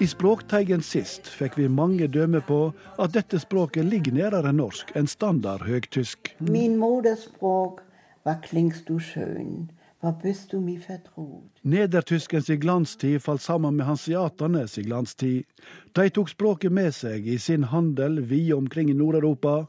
I 0.00 0.06
Språkteigen 0.06 0.80
sist 0.80 1.28
fikk 1.28 1.58
vi 1.58 1.68
mange 1.68 2.08
dømme 2.08 2.40
på 2.40 2.70
at 3.02 3.12
dette 3.12 3.40
språket 3.42 3.84
ligger 3.84 4.14
nærere 4.14 4.54
norsk 4.56 4.94
enn 4.96 5.10
standard 5.10 5.66
høgtysk. 5.68 6.32
Min 6.38 6.78
moderspråk, 6.80 7.82
var 8.24 8.40
klingst 8.44 8.88
du 8.88 8.96
skjøn, 9.02 9.68
hva 9.98 10.12
bist 10.22 10.52
du 10.52 10.60
mi 10.62 10.76
vertrot. 10.78 11.58
Nedertyskens 11.66 12.50
i 12.50 12.56
glanstid 12.56 13.22
falt 13.22 13.42
sammen 13.42 13.76
med 13.76 13.86
hanseaternes 13.88 14.76
si 14.76 14.84
glanstid. 14.86 15.46
De 15.92 16.06
tok 16.14 16.30
språket 16.30 16.72
med 16.72 16.94
seg 16.94 17.26
i 17.26 17.38
sin 17.42 17.66
handel 17.72 18.20
vide 18.22 18.54
omkring 18.54 18.92
i 18.92 18.96
Nord-Europa, 18.98 19.64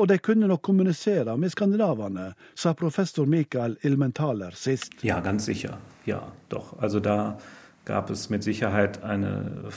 og 0.00 0.08
de 0.08 0.18
kunne 0.20 0.48
nok 0.48 0.62
kommunisere 0.64 1.36
med 1.36 1.52
skandinavene, 1.52 2.30
sa 2.54 2.74
professor 2.76 3.28
Michael 3.28 3.76
Ilmentaler 3.84 4.56
sist. 4.56 5.00
Ja, 5.04 5.20
ganz 5.20 5.44
sicher. 5.48 5.76
Ja, 6.04 6.22
doch. 6.48 6.74
Also 6.80 7.00
da 7.00 7.38
gab 7.84 8.10
es 8.10 8.30
mit 8.30 8.44
Sicherheit 8.44 9.02
eine 9.02 9.70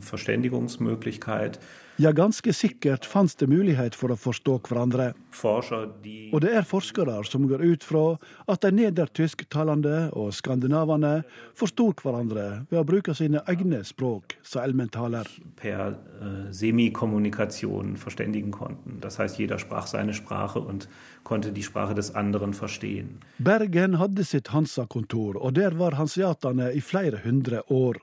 Verständigungsmöglichkeit. 0.00 1.58
Ja, 1.96 2.12
ganske 2.12 2.52
sikkert 2.52 3.06
fantes 3.08 3.38
det 3.40 3.48
mulighet 3.48 3.94
for 3.96 4.12
å 4.12 4.18
forstå 4.20 4.58
hverandre. 4.68 5.14
Og 5.42 6.40
det 6.44 6.52
er 6.58 6.66
forskere 6.68 7.14
som 7.24 7.46
går 7.48 7.62
ut 7.64 7.84
fra 7.84 8.04
at 8.52 8.64
de 8.64 8.72
nedertysktalende 8.76 10.10
og 10.12 10.34
skandinavene 10.36 11.22
forsto 11.56 11.90
hverandre 11.96 12.66
ved 12.68 12.80
å 12.82 12.84
bruke 12.88 13.14
sine 13.16 13.40
egne 13.48 13.80
språk, 13.84 14.36
sa 14.44 14.64
Elmentaler. 14.64 15.26
per 15.56 15.96
äh, 16.20 16.52
Semikommunikation 16.52 17.96
verständigen 17.96 18.50
konnten. 18.50 19.00
Das 19.00 19.18
heißt, 19.18 19.38
jeder 19.38 19.58
sprach 19.58 19.86
seine 19.86 20.14
Sprache 20.14 20.60
und 20.60 20.88
konnte 21.24 21.52
die 21.52 21.62
Sprache 21.62 21.94
des 21.94 22.14
anderen 22.14 22.54
verstehen. 22.54 23.20
Bergen 23.38 23.98
hadde 23.98 24.24
sitt 24.24 24.52
Hansa-kontor, 24.52 25.36
og 25.36 25.54
der 25.54 25.78
var 25.78 25.96
hanseatene 25.96 26.72
i 26.72 26.80
flere 26.80 27.24
hundre 27.24 27.62
år. 27.70 27.96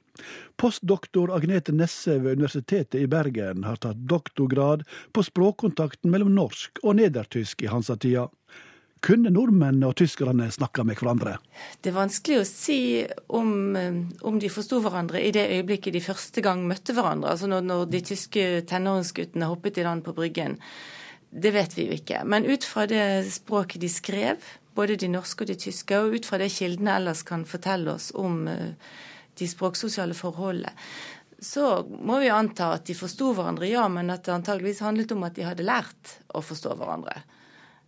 Postdoktor 0.59 1.33
Agnete 1.35 1.73
Nesse 1.73 2.19
ved 2.21 2.37
Universitetet 2.37 3.01
i 3.01 3.07
Bergen 3.09 3.65
har 3.65 3.79
tatt 3.81 4.03
doktorgrad 4.09 4.85
på 5.11 5.23
språkkontakten 5.25 6.13
mellom 6.13 6.35
norsk 6.35 6.83
og 6.83 6.99
nedertysk 6.99 7.65
i 7.65 7.71
Hansa-tida. 7.71 8.27
Kunne 9.03 9.33
nordmennene 9.35 9.89
og 9.89 9.97
tyskerne 9.99 10.45
snakke 10.53 10.85
med 10.87 10.95
hverandre? 10.95 11.35
Det 11.83 11.91
er 11.91 11.97
vanskelig 11.97 12.37
å 12.39 12.47
si 12.47 12.77
om, 13.35 13.75
eh, 13.75 13.99
om 14.23 14.39
de 14.39 14.47
forsto 14.47 14.79
hverandre 14.79 15.19
i 15.19 15.31
det 15.31 15.49
øyeblikket 15.49 15.91
de 15.93 15.99
første 15.99 16.41
gang 16.41 16.63
møtte 16.65 16.95
hverandre. 16.95 17.33
Altså 17.33 17.49
når, 17.51 17.65
når 17.67 17.89
de 17.91 18.01
tyske 18.01 18.63
tenåringsguttene 18.69 19.49
hoppet 19.49 19.77
i 19.77 19.83
land 19.83 20.05
på 20.05 20.15
Bryggen. 20.15 20.57
Det 21.33 21.51
vet 21.51 21.75
vi 21.75 21.87
jo 21.89 21.97
ikke. 21.97 22.23
Men 22.23 22.45
ut 22.45 22.63
fra 22.63 22.85
det 22.85 23.27
språket 23.33 23.81
de 23.81 23.89
skrev, 23.89 24.37
både 24.73 24.95
de 24.95 25.09
norske 25.09 25.41
og 25.41 25.47
de 25.47 25.55
tyske, 25.55 25.97
og 25.99 26.15
ut 26.15 26.25
fra 26.25 26.37
det 26.37 26.51
kildene 26.53 26.95
ellers 26.95 27.23
kan 27.27 27.43
fortelle 27.43 27.91
oss 27.97 28.11
om 28.15 28.47
eh, 28.47 28.77
de 29.39 29.49
språksosiale 29.49 30.15
forholdene, 30.17 30.73
så 31.43 31.83
må 31.89 32.21
vi 32.23 32.29
anta 32.31 32.69
at 32.77 32.87
de 32.87 32.95
forsto 32.95 33.33
hverandre, 33.35 33.67
ja, 33.67 33.83
men 33.91 34.11
at 34.13 34.23
det 34.23 34.31
antageligvis 34.31 34.79
handlet 34.85 35.11
om 35.11 35.25
at 35.27 35.35
de 35.35 35.43
hadde 35.43 35.65
lært 35.67 36.17
å 36.31 36.39
forstå 36.43 36.77
hverandre. 36.79 37.17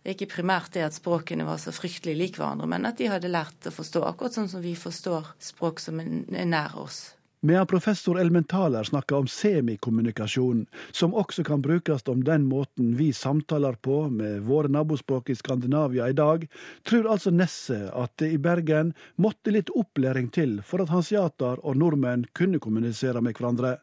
Ikke 0.06 0.28
primært 0.30 0.74
det 0.76 0.84
at 0.86 0.94
språkene 0.94 1.46
var 1.48 1.58
så 1.58 1.72
fryktelig 1.74 2.14
lik 2.18 2.36
hverandre, 2.38 2.68
men 2.70 2.84
at 2.86 3.00
de 3.00 3.08
hadde 3.10 3.32
lært 3.32 3.66
å 3.66 3.74
forstå, 3.74 4.04
akkurat 4.06 4.36
sånn 4.36 4.50
som 4.52 4.62
vi 4.62 4.76
forstår 4.78 5.32
språk 5.42 5.80
som 5.82 6.02
er 6.04 6.46
nær 6.46 6.76
oss. 6.78 7.15
Medan 7.46 7.66
professor 7.66 8.20
Elmentaler 8.20 8.84
snakker 8.84 9.16
om 9.16 9.28
semikommunikasjon, 9.28 10.64
som 10.92 11.12
også 11.14 11.44
kan 11.46 11.62
brukes 11.62 12.02
om 12.10 12.24
den 12.26 12.48
måten 12.50 12.96
vi 12.98 13.12
samtaler 13.12 13.76
på 13.78 14.08
med 14.10 14.40
våre 14.48 14.66
nabospråk 14.74 15.30
i 15.30 15.36
Skandinavia 15.38 16.08
i 16.10 16.16
dag, 16.18 16.48
tror 16.82 17.06
altså 17.12 17.30
Nesse 17.30 17.78
at 17.94 18.16
det 18.18 18.32
i 18.34 18.42
Bergen 18.42 18.90
måtte 19.22 19.54
litt 19.54 19.70
opplæring 19.70 20.32
til 20.34 20.58
for 20.66 20.82
at 20.82 20.90
hansiater 20.90 21.62
og 21.62 21.78
nordmenn 21.78 22.26
kunne 22.34 22.58
kommunisere 22.58 23.22
med 23.22 23.38
hverandre. 23.38 23.76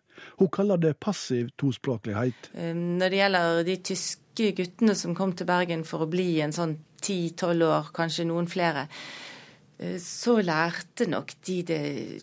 Hun 0.43 0.51
kaller 0.51 0.83
det 0.83 0.97
passiv 0.99 1.55
tospråklighet. 1.55 2.51
Eh, 2.53 2.75
Når 2.75 3.09
det 3.09 3.21
gjelder 3.21 3.63
de 3.63 3.77
tyske 3.79 4.51
guttene 4.59 4.95
som 4.95 5.15
kom 5.15 5.31
til 5.31 5.47
Bergen 5.47 5.87
for 5.87 6.03
å 6.03 6.11
bli 6.11 6.41
en 6.43 6.51
sånn 6.51 6.81
10-12 6.99 7.63
år, 7.63 7.93
kanskje 7.95 8.27
noen 8.27 8.51
flere, 8.51 8.89
så 9.99 10.35
lærte 10.41 11.05
nok 11.09 11.31
de 11.47 11.55
det 11.67 11.79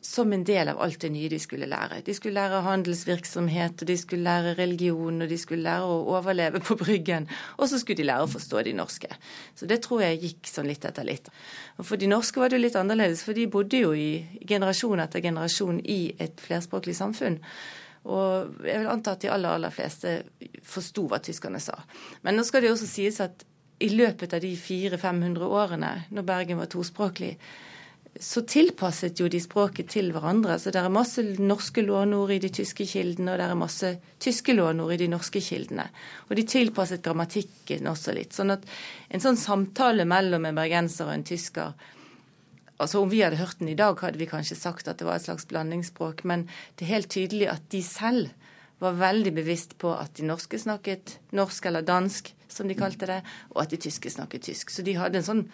som 0.07 0.33
en 0.33 0.45
del 0.47 0.71
av 0.73 0.81
alt 0.83 1.01
det 1.03 1.11
nye 1.13 1.29
de 1.33 1.39
skulle 1.43 1.69
lære. 1.69 2.01
De 2.07 2.15
skulle 2.15 2.39
lære 2.39 2.63
handelsvirksomhet, 2.65 3.83
og 3.83 3.91
de 3.91 3.97
skulle 3.99 4.25
lære 4.25 4.55
religion, 4.59 5.23
og 5.23 5.29
de 5.29 5.39
skulle 5.39 5.67
lære 5.67 5.89
å 5.89 5.99
overleve 6.17 6.63
på 6.65 6.77
Bryggen. 6.81 7.29
Og 7.59 7.69
så 7.71 7.81
skulle 7.81 8.01
de 8.01 8.09
lære 8.09 8.29
å 8.29 8.31
forstå 8.31 8.63
de 8.69 8.77
norske. 8.79 9.11
Så 9.59 9.69
det 9.71 9.83
tror 9.85 10.05
jeg 10.07 10.23
gikk 10.25 10.53
sånn 10.53 10.71
litt 10.71 10.87
etter 10.89 11.07
litt. 11.07 11.29
Og 11.79 11.89
for 11.91 12.01
de 12.01 12.09
norske 12.11 12.41
var 12.41 12.51
det 12.51 12.61
jo 12.61 12.67
litt 12.67 12.81
annerledes, 12.81 13.27
for 13.27 13.37
de 13.37 13.51
bodde 13.51 13.83
jo 13.85 13.93
i 13.97 14.41
generasjon 14.49 15.05
etter 15.05 15.25
generasjon 15.25 15.83
i 15.85 16.01
et 16.19 16.41
flerspråklig 16.41 16.97
samfunn. 16.97 17.41
Og 18.09 18.65
jeg 18.65 18.81
vil 18.81 18.89
anta 18.89 19.13
at 19.13 19.25
de 19.27 19.29
aller, 19.29 19.59
aller 19.59 19.75
fleste 19.75 20.23
forsto 20.65 21.05
hva 21.11 21.21
tyskerne 21.21 21.61
sa. 21.61 21.77
Men 22.25 22.39
nå 22.39 22.47
skal 22.49 22.65
det 22.65 22.71
jo 22.71 22.79
også 22.79 22.89
sies 22.89 23.21
at 23.21 23.45
i 23.81 23.89
løpet 23.95 24.35
av 24.37 24.45
de 24.45 24.53
400-500 24.57 25.51
årene, 25.61 25.91
når 26.13 26.27
Bergen 26.29 26.61
var 26.61 26.71
tospråklig, 26.73 27.35
så 28.21 28.43
tilpasset 28.43 29.21
jo 29.23 29.29
de 29.31 29.39
språket 29.41 29.93
til 29.95 30.11
hverandre. 30.13 30.57
Så 30.59 30.73
det 30.75 30.81
er 30.83 30.93
masse 30.93 31.23
norske 31.39 31.85
lånord 31.87 32.33
i 32.35 32.41
de 32.43 32.51
tyske 32.53 32.85
kildene, 32.91 33.33
og 33.33 33.39
det 33.41 33.47
er 33.47 33.59
masse 33.59 33.93
tyske 34.21 34.57
lånord 34.57 34.97
i 34.97 34.99
de 35.05 35.09
norske 35.13 35.41
kildene. 35.45 35.87
Og 36.29 36.35
de 36.37 36.45
tilpasset 36.51 37.05
grammatikken 37.05 37.89
også 37.89 38.17
litt. 38.17 38.35
Sånn 38.37 38.53
at 38.57 38.67
en 39.09 39.23
sånn 39.23 39.39
samtale 39.41 40.05
mellom 40.09 40.49
en 40.49 40.59
bergenser 40.59 41.09
og 41.09 41.17
en 41.17 41.27
tysker 41.33 41.89
Altså 42.81 43.03
Om 43.03 43.11
vi 43.13 43.19
hadde 43.21 43.37
hørt 43.37 43.59
den 43.61 43.69
i 43.69 43.77
dag, 43.77 43.99
hadde 44.01 44.17
vi 44.17 44.25
kanskje 44.25 44.57
sagt 44.57 44.87
at 44.89 44.97
det 44.97 45.05
var 45.05 45.19
et 45.19 45.27
slags 45.27 45.45
blandingsspråk, 45.51 46.23
men 46.25 46.47
det 46.79 46.87
er 46.87 46.95
helt 46.95 47.11
tydelig 47.13 47.51
at 47.53 47.67
de 47.75 47.83
selv 47.85 48.31
var 48.81 48.97
veldig 48.97 49.35
bevisst 49.37 49.75
på 49.77 49.93
at 49.93 50.15
de 50.17 50.25
norske 50.25 50.57
snakket 50.57 51.19
norsk 51.37 51.69
eller 51.69 51.85
dansk, 51.85 52.33
som 52.53 52.69
de 52.69 52.77
kalte 52.79 53.09
det, 53.11 53.21
og 53.55 53.63
at 53.65 53.75
de 53.75 53.81
tyske 53.81 54.11
snakket 54.13 54.49
tysk. 54.49 54.71
Så 54.71 54.85
de 54.87 54.97
hadde 54.99 55.21
en 55.21 55.27
sånn 55.27 55.45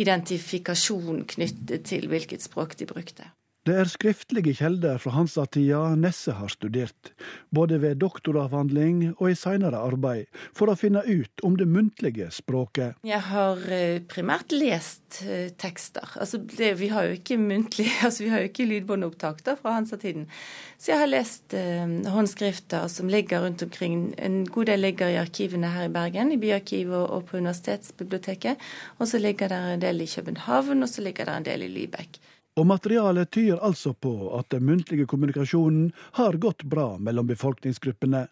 identifikasjon 0.00 1.24
knyttet 1.34 1.86
til 1.90 2.08
hvilket 2.08 2.44
språk 2.44 2.76
de 2.80 2.88
brukte. 2.88 3.28
Det 3.62 3.76
er 3.78 3.86
skriftlige 3.86 4.56
kilder 4.58 4.96
fra 4.98 5.12
Hansa-tida 5.14 5.92
Nesse 5.94 6.32
har 6.34 6.50
studert, 6.50 7.12
både 7.54 7.76
ved 7.78 8.00
doktoravhandling 8.02 9.12
og 9.12 9.28
i 9.30 9.36
seinere 9.38 9.78
arbeid, 9.78 10.26
for 10.50 10.72
å 10.72 10.74
finne 10.74 11.04
ut 11.06 11.44
om 11.46 11.54
det 11.60 11.68
muntlige 11.70 12.26
språket. 12.34 12.98
Jeg 13.06 13.22
har 13.28 13.62
eh, 13.70 14.00
primært 14.10 14.50
lest 14.50 15.20
eh, 15.22 15.52
tekster. 15.54 16.10
Altså, 16.18 16.40
det, 16.42 16.72
vi 16.80 16.88
har 16.90 17.06
jo 17.06 17.20
ikke 17.20 17.38
muntlig, 17.38 17.86
altså 18.08 18.26
vi 18.26 18.32
har 18.34 18.42
jo 18.42 18.50
ikke 18.50 18.66
lydbåndopptak 18.66 19.46
da, 19.46 19.54
fra 19.62 19.76
Hansa-tiden. 19.78 20.26
Så 20.74 20.90
jeg 20.90 21.04
har 21.04 21.14
lest 21.14 21.54
eh, 21.54 21.86
håndskrifter 22.16 22.90
som 22.90 23.14
ligger 23.14 23.46
rundt 23.46 23.62
omkring. 23.62 24.08
En 24.18 24.42
god 24.42 24.72
del 24.72 24.82
ligger 24.88 25.14
i 25.14 25.22
arkivene 25.22 25.70
her 25.70 25.86
i 25.86 25.94
Bergen, 26.00 26.34
i 26.34 26.42
Byarkivet 26.42 27.06
og 27.06 27.30
på 27.30 27.38
Universitetsbiblioteket. 27.38 28.70
Og 28.98 29.06
så 29.06 29.22
ligger 29.22 29.54
det 29.54 29.64
en 29.70 29.86
del 29.86 30.02
i 30.02 30.12
København, 30.18 30.82
og 30.82 30.90
så 30.90 31.06
ligger 31.06 31.30
det 31.30 31.38
en 31.38 31.50
del 31.52 31.70
i 31.70 31.74
Lybekk. 31.78 32.18
Og 32.60 32.66
materialet 32.68 33.30
tyder 33.32 33.62
altså 33.64 33.94
på 33.96 34.12
at 34.36 34.50
den 34.52 34.66
muntlige 34.68 35.06
kommunikasjonen 35.08 35.92
har 36.18 36.36
gått 36.36 36.66
bra 36.68 36.98
mellom 37.00 37.30
befolkningsgruppene. 37.30 38.26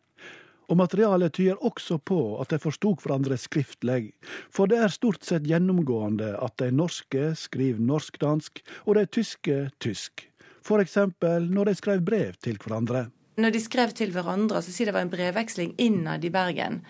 Og 0.71 0.77
materialet 0.79 1.33
tyder 1.35 1.62
også 1.67 1.97
på 1.99 2.19
at 2.43 2.53
de 2.53 2.59
forsto 2.62 2.93
hverandre 3.00 3.39
skriftlig, 3.41 4.12
for 4.53 4.71
det 4.71 4.79
er 4.79 4.93
stort 4.93 5.25
sett 5.27 5.49
gjennomgående 5.49 6.35
at 6.39 6.61
de 6.62 6.69
norske 6.71 7.33
skriver 7.39 7.81
norsk-dansk 7.83 8.61
og 8.85 8.93
de 9.00 9.07
tyske 9.09 9.57
tysk, 9.83 10.29
for 10.62 10.85
eksempel 10.85 11.49
når 11.50 11.73
de 11.73 11.75
skrev 11.81 12.05
brev 12.07 12.37
til 12.45 12.61
hverandre. 12.61 13.09
Når 13.41 13.57
de 13.57 13.65
skrev 13.65 13.97
til 13.97 14.12
hverandre, 14.15 14.61
så 14.62 14.71
sier 14.75 14.91
det 14.91 14.95
var 14.95 15.09
en 15.09 15.11
brevveksling 15.11 15.75
innad 15.81 16.25
i 16.29 16.31
Bergen. 16.31 16.83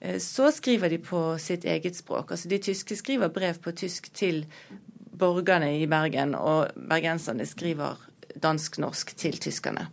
Eh, 0.00 0.18
Så 0.18 0.50
skriver 0.52 0.90
de 0.90 0.98
på 0.98 1.38
sitt 1.38 1.64
eget 1.64 1.96
språk. 1.96 2.30
Altså 2.30 2.48
De 2.48 2.58
tyske 2.58 2.96
skriver 2.96 3.28
brev 3.28 3.62
på 3.62 3.72
tysk 3.72 4.10
til 4.12 4.44
borgerne 5.18 5.74
i 5.80 5.86
Bergen, 5.90 6.34
og 6.34 6.72
bergenserne 6.88 7.46
skriver 7.46 7.98
dansk-norsk 8.42 9.14
til 9.18 9.38
tyskerne. 9.40 9.88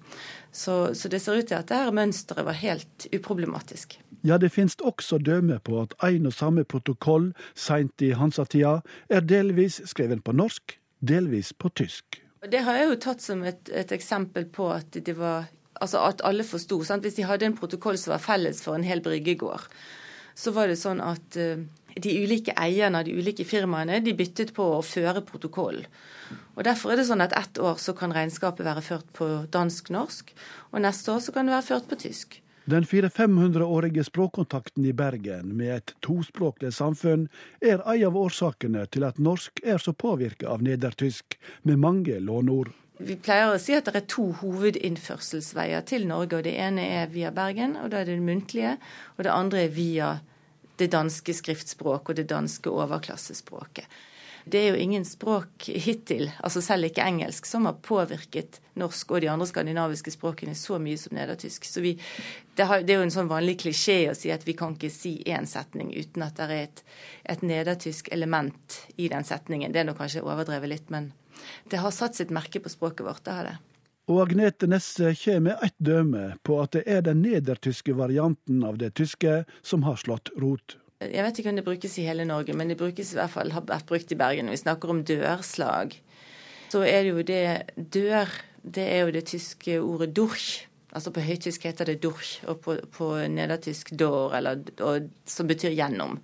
Så, 0.56 0.94
så 0.96 1.10
det 1.12 1.20
ser 1.22 1.42
ut 1.42 1.50
til 1.50 1.58
at 1.58 1.68
dette 1.68 1.96
mønsteret 1.96 2.46
var 2.48 2.56
helt 2.62 3.08
uproblematisk. 3.12 3.98
Ja, 4.26 4.38
det 4.42 4.54
finnes 4.56 4.78
også 4.82 5.20
dømme 5.22 5.60
på 5.60 5.82
at 5.84 5.94
en 6.08 6.30
og 6.30 6.34
samme 6.34 6.64
protokoll 6.64 7.34
seint 7.54 8.02
i 8.02 8.14
Hansa-tida 8.18 8.80
er 9.10 9.26
delvis 9.28 9.82
skrevet 9.86 10.24
på 10.26 10.34
norsk, 10.34 10.78
delvis 11.02 11.52
på 11.54 11.70
tysk. 11.76 12.22
Det 12.46 12.62
har 12.66 12.80
jeg 12.80 12.90
jo 12.90 12.98
tatt 13.02 13.22
som 13.26 13.44
et, 13.46 13.70
et 13.74 13.92
eksempel 13.92 14.48
på 14.50 14.72
at 14.74 14.98
det 15.06 15.18
var 15.20 15.52
Altså 15.76 16.00
at 16.08 16.22
alle 16.24 16.46
forsto. 16.48 16.78
Hvis 16.80 17.18
de 17.18 17.26
hadde 17.28 17.50
en 17.50 17.56
protokoll 17.58 17.98
som 18.00 18.14
var 18.14 18.22
felles 18.24 18.62
for 18.64 18.78
en 18.78 18.86
hel 18.88 19.02
bryggegård, 19.04 19.66
så 20.32 20.54
var 20.56 20.72
det 20.72 20.78
sånn 20.80 21.02
at 21.04 21.36
uh, 21.36 21.66
de 21.96 22.14
ulike 22.24 22.54
eierne 22.60 23.00
av 23.00 23.08
de 23.08 23.16
ulike 23.16 23.46
firmaene 23.48 24.02
de 24.04 24.14
byttet 24.18 24.54
på 24.56 24.66
å 24.78 24.84
føre 24.86 25.24
protokoll. 25.26 25.84
Og 26.56 26.64
Derfor 26.68 26.94
er 26.94 27.00
det 27.00 27.08
sånn 27.10 27.24
at 27.24 27.36
ett 27.38 27.60
år 27.60 27.80
så 27.82 27.96
kan 27.98 28.14
regnskapet 28.16 28.66
være 28.66 28.84
ført 28.84 29.12
på 29.16 29.28
dansk-norsk, 29.52 30.34
og 30.72 30.84
neste 30.84 31.14
år 31.14 31.22
så 31.24 31.36
kan 31.36 31.48
det 31.48 31.56
være 31.56 31.70
ført 31.70 31.90
på 31.92 32.00
tysk. 32.06 32.40
Den 32.66 32.86
400-500-årige 32.90 34.04
språkkontakten 34.08 34.86
i 34.90 34.94
Bergen 34.94 35.52
med 35.54 35.76
et 35.76 35.92
tospråklig 36.02 36.72
samfunn 36.74 37.28
er 37.62 37.84
ei 37.86 38.00
av 38.08 38.18
årsakene 38.18 38.88
til 38.90 39.06
at 39.06 39.20
norsk 39.22 39.62
er 39.62 39.78
så 39.78 39.94
påvirka 39.94 40.50
av 40.50 40.66
nedertysk, 40.66 41.38
med 41.62 41.78
mange 41.84 42.18
lånord. 42.18 42.72
Vi 42.98 43.20
pleier 43.22 43.52
å 43.52 43.60
si 43.62 43.76
at 43.76 43.86
det 43.92 44.00
er 44.00 44.08
to 44.10 44.32
hovedinnførselsveier 44.40 45.86
til 45.86 46.08
Norge. 46.10 46.40
og 46.40 46.48
Det 46.48 46.56
ene 46.58 46.88
er 47.04 47.12
via 47.12 47.30
Bergen, 47.30 47.76
og 47.78 47.92
da 47.92 48.02
er 48.02 48.10
det 48.10 48.22
muntlige. 48.24 48.78
Og 49.18 49.28
det 49.28 49.36
andre 49.36 49.66
er 49.68 49.76
via 49.76 50.10
det 50.78 50.92
danske 50.94 51.34
skriftspråket 51.34 52.14
og 52.14 52.20
det 52.20 52.30
danske 52.30 52.72
overklassespråket. 52.72 53.88
Det 54.46 54.60
er 54.62 54.76
jo 54.76 54.82
ingen 54.82 55.06
språk 55.06 55.66
hittil, 55.66 56.28
altså 56.46 56.62
selv 56.62 56.86
ikke 56.86 57.02
engelsk, 57.02 57.48
som 57.50 57.66
har 57.66 57.80
påvirket 57.82 58.60
norsk 58.78 59.16
og 59.16 59.24
de 59.24 59.30
andre 59.32 59.48
skandinaviske 59.50 60.14
språkene 60.14 60.54
så 60.54 60.78
mye 60.78 61.00
som 61.02 61.16
nedertysk. 61.18 61.66
Så 61.66 61.82
vi, 61.82 61.96
det, 62.54 62.68
har, 62.70 62.84
det, 62.86 62.94
er 62.94 63.02
jo 63.02 63.08
en 63.08 63.16
sånn 63.16 63.32
vanlig 63.32 63.58
klisjé 63.64 64.04
å 64.12 64.16
si 64.18 64.30
at 64.30 64.46
vi 64.46 64.54
kan 64.58 64.78
ikke 64.78 64.94
si 64.94 65.16
én 65.26 65.50
setning 65.50 65.90
uten 65.96 66.28
at 66.28 66.38
det 66.38 66.46
er 66.46 66.68
et, 66.68 66.84
et 67.34 67.42
nedertysk 67.42 68.12
element 68.14 68.80
i 69.02 69.10
den 69.10 69.26
setningen. 69.26 69.74
Det 69.74 69.82
er 69.82 69.90
nok 69.90 69.98
kanskje 70.04 70.22
overdrevet 70.22 70.76
litt, 70.76 70.94
men 70.94 71.10
det 71.74 71.82
har 71.82 71.96
satt 71.96 72.20
sitt 72.20 72.34
merke 72.34 72.62
på 72.62 72.70
språket 72.70 73.08
vårt. 73.08 73.26
det 73.26 73.40
har 73.40 73.50
det. 73.50 73.58
Og 74.06 74.20
Agnete 74.22 74.68
Nesse 74.70 75.16
kommer 75.18 75.48
med 75.48 75.62
eitt 75.66 75.78
døme 75.82 76.26
på 76.46 76.60
at 76.62 76.76
det 76.78 76.84
er 76.86 77.02
den 77.06 77.24
nedertyske 77.26 77.96
varianten 77.98 78.62
av 78.68 78.78
det 78.78 78.92
tyske 79.00 79.40
som 79.66 79.86
har 79.88 79.98
slått 79.98 80.30
rot. 80.42 80.78
Jeg 81.02 81.26
vet 81.26 81.40
ikke 81.42 81.52
om 81.52 81.58
det 81.58 81.66
brukes 81.66 81.98
i 82.00 82.06
hele 82.06 82.26
Norge, 82.28 82.54
men 82.54 82.70
det 82.70 82.78
brukes 82.80 83.12
i 83.12 83.18
hvert 83.18 83.34
fall, 83.34 83.52
har 83.52 83.66
vært 83.66 83.90
brukt 83.90 84.14
i 84.14 84.18
Bergen. 84.20 84.52
Vi 84.54 84.62
snakker 84.62 84.94
om 84.94 85.02
dørslag, 85.06 85.98
så 86.70 86.84
er 86.86 87.02
det 87.04 87.12
jo 87.12 87.26
det 87.26 87.46
dør 87.76 88.30
Det 88.66 88.82
er 88.82 89.04
jo 89.06 89.12
det 89.14 89.28
tyske 89.30 89.76
ordet 89.78 90.16
durch. 90.18 90.66
Altså 90.90 91.12
på 91.14 91.22
høytysk 91.22 91.68
heter 91.68 91.86
det 91.86 92.00
durch, 92.02 92.40
og 92.50 92.64
på, 92.66 92.80
på 92.98 93.10
nedertysk 93.30 93.92
'dår', 93.94 94.34
eller, 94.38 94.64
og, 94.82 95.10
som 95.26 95.46
betyr 95.46 95.70
gjennom. 95.70 96.18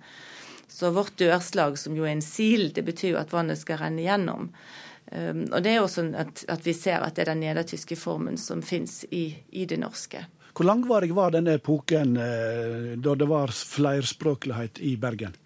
Så 0.66 0.90
vårt 0.90 1.14
dørslag, 1.20 1.78
som 1.78 1.94
jo 1.94 2.02
er 2.02 2.16
en 2.16 2.24
sil, 2.24 2.72
det 2.74 2.82
betyr 2.82 3.12
jo 3.12 3.20
at 3.20 3.30
vannet 3.30 3.60
skal 3.60 3.78
renne 3.78 4.02
gjennom. 4.02 4.50
Um, 5.10 5.42
og 5.50 5.58
det 5.64 5.74
er 5.74 5.80
jo 5.80 5.88
sånn 5.90 6.14
at, 6.16 6.44
at, 6.48 6.62
vi 6.64 6.72
ser 6.76 7.02
at 7.04 7.16
det 7.16 7.26
er 7.26 7.32
den 7.34 7.42
nedertyske 7.44 7.98
formen 8.00 8.38
som 8.40 8.62
fins 8.64 9.02
i, 9.10 9.26
i 9.50 9.66
det 9.68 9.80
norske. 9.82 10.22
Hvor 10.52 10.68
langvarig 10.68 11.12
var 11.16 11.32
denne 11.32 11.56
epoken 11.56 12.16
eh, 12.20 12.92
da 13.00 13.14
det 13.16 13.28
var 13.28 13.52
flerspråklighet 13.52 14.82
i 14.84 14.94
Bergen? 15.00 15.36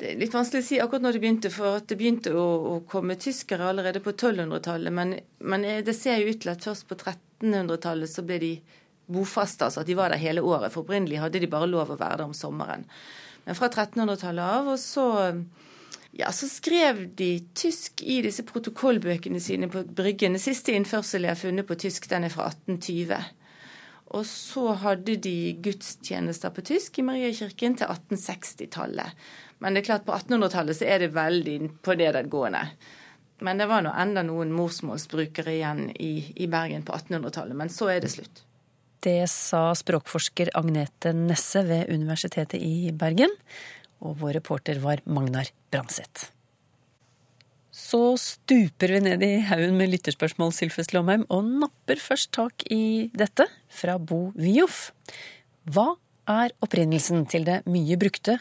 Det 0.00 0.08
er 0.10 0.16
litt 0.18 0.34
vanskelig 0.34 0.64
å 0.64 0.66
si 0.66 0.78
akkurat 0.82 1.04
når 1.04 1.16
det 1.16 1.20
begynte, 1.22 1.50
for 1.54 1.82
det 1.84 1.98
begynte 2.00 2.32
å, 2.34 2.46
å 2.72 2.78
komme 2.90 3.14
tyskere 3.20 3.68
allerede 3.70 4.00
på 4.02 4.14
1200-tallet. 4.16 4.92
Men, 4.92 5.12
men, 5.44 5.66
det 5.86 5.94
ser 5.96 6.18
jo 6.18 6.32
ut 6.32 6.40
til 6.42 6.50
at 6.50 6.64
først 6.66 6.88
på 6.90 6.96
1300-tallet 6.98 8.10
så 8.10 8.24
ble 8.26 8.40
de 8.42 8.54
bofaste, 9.14 9.68
altså 9.68 9.84
at 9.84 9.90
de 9.90 9.96
var 9.98 10.10
der 10.10 10.22
hele 10.22 10.42
året. 10.42 10.72
For 10.74 10.82
opprinnelig 10.82 11.20
hadde 11.22 11.44
de 11.44 11.50
bare 11.52 11.68
lov 11.70 11.92
å 11.92 12.00
være 12.00 12.18
der 12.18 12.26
om 12.26 12.34
sommeren. 12.34 12.88
Men 13.44 13.58
fra 13.58 13.68
1300-tallet 13.70 14.56
av, 14.58 14.72
og 14.74 14.80
så 14.80 15.06
ja, 16.16 16.32
så 16.32 16.46
skrev 16.48 17.08
de 17.18 17.30
tysk 17.58 18.02
i 18.06 18.20
disse 18.22 18.44
protokollbøkene 18.46 19.40
sine 19.42 19.66
på 19.70 19.82
Bryggen. 19.82 20.36
Den 20.36 20.42
siste 20.42 20.74
innførselen 20.76 21.26
jeg 21.26 21.34
har 21.34 21.40
funnet 21.40 21.66
på 21.66 21.76
tysk, 21.82 22.06
den 22.10 22.28
er 22.28 22.30
fra 22.30 22.46
1820. 22.52 23.18
Og 24.14 24.26
så 24.30 24.76
hadde 24.78 25.16
de 25.18 25.36
gudstjenester 25.64 26.54
på 26.54 26.62
tysk 26.70 27.00
i 27.00 27.06
Mariakirken 27.06 27.74
til 27.80 27.90
1860-tallet. 27.90 29.26
Men 29.58 29.74
det 29.74 29.82
er 29.82 29.88
klart 29.88 30.06
på 30.06 30.14
1800-tallet 30.14 30.78
så 30.78 30.86
er 30.86 31.02
det 31.02 31.14
veldig 31.16 31.56
på 31.82 31.98
nedadgående. 31.98 32.62
Men 33.42 33.58
det 33.58 33.66
var 33.66 33.82
nå 33.82 33.90
enda 33.98 34.22
noen 34.22 34.54
morsmålsbrukere 34.54 35.56
igjen 35.56 35.88
i, 35.98 36.12
i 36.38 36.46
Bergen 36.46 36.86
på 36.86 36.94
1800-tallet. 36.94 37.58
Men 37.58 37.74
så 37.74 37.90
er 37.90 38.04
det 38.04 38.12
slutt. 38.14 38.44
Det 39.02 39.24
sa 39.28 39.66
språkforsker 39.76 40.54
Agnete 40.56 41.10
Nesse 41.16 41.64
ved 41.66 41.90
Universitetet 41.90 42.62
i 42.62 42.92
Bergen. 42.94 43.34
Og 44.04 44.14
vår 44.22 44.38
reporter 44.38 44.78
var 44.84 45.02
Magnar 45.10 45.50
Branseth. 45.74 46.30
Så 47.74 48.14
stuper 48.22 48.92
vi 48.94 49.00
ned 49.02 49.22
i 49.26 49.40
haugen 49.42 49.74
med 49.74 49.90
lytterspørsmål, 49.90 50.52
Sylfest 50.54 50.94
Lomheim, 50.94 51.24
og 51.34 51.48
napper 51.64 51.98
først 51.98 52.30
tak 52.36 52.62
i 52.70 53.10
dette 53.10 53.48
fra 53.74 53.96
Bo 53.98 54.28
Wioff. 54.38 54.92
Hva 55.66 55.96
er 56.30 56.54
opprinnelsen 56.62 57.26
til 57.26 57.48
det 57.48 57.64
mye 57.66 57.98
brukte 57.98 58.38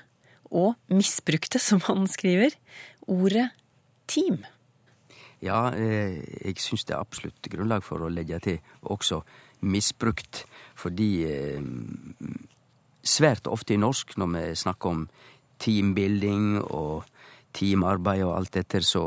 og 0.53 0.75
misbrukte, 0.93 1.57
som 1.57 1.81
han 1.87 2.05
skriver, 2.05 2.53
ordet 3.09 3.49
team? 4.05 4.43
Ja, 5.41 5.73
eh, 5.73 6.21
jeg 6.45 6.61
syns 6.61 6.85
det 6.85 6.93
er 6.93 7.01
absolutt 7.01 7.49
grunnlag 7.49 7.81
for 7.83 8.05
å 8.05 8.13
legge 8.13 8.37
til 8.45 8.61
også 8.85 9.23
misbrukt. 9.65 10.45
Fordi 10.77 11.09
eh, 11.25 11.65
svært 13.01 13.49
ofte 13.49 13.73
i 13.73 13.81
norsk, 13.81 14.13
når 14.21 14.35
vi 14.37 14.45
snakker 14.61 14.93
om 14.93 15.07
teambuilding 15.63 16.61
og 16.61 17.09
teamarbeid 17.53 18.23
og 18.25 18.35
alt 18.37 18.53
dette, 18.57 18.81
så 18.85 19.03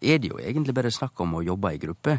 er 0.00 0.20
det 0.20 0.30
jo 0.32 0.40
egentlig 0.40 0.74
bare 0.76 0.92
snakk 0.94 1.20
om 1.20 1.36
å 1.38 1.44
jobbe 1.44 1.74
i 1.74 1.80
gruppe. 1.82 2.16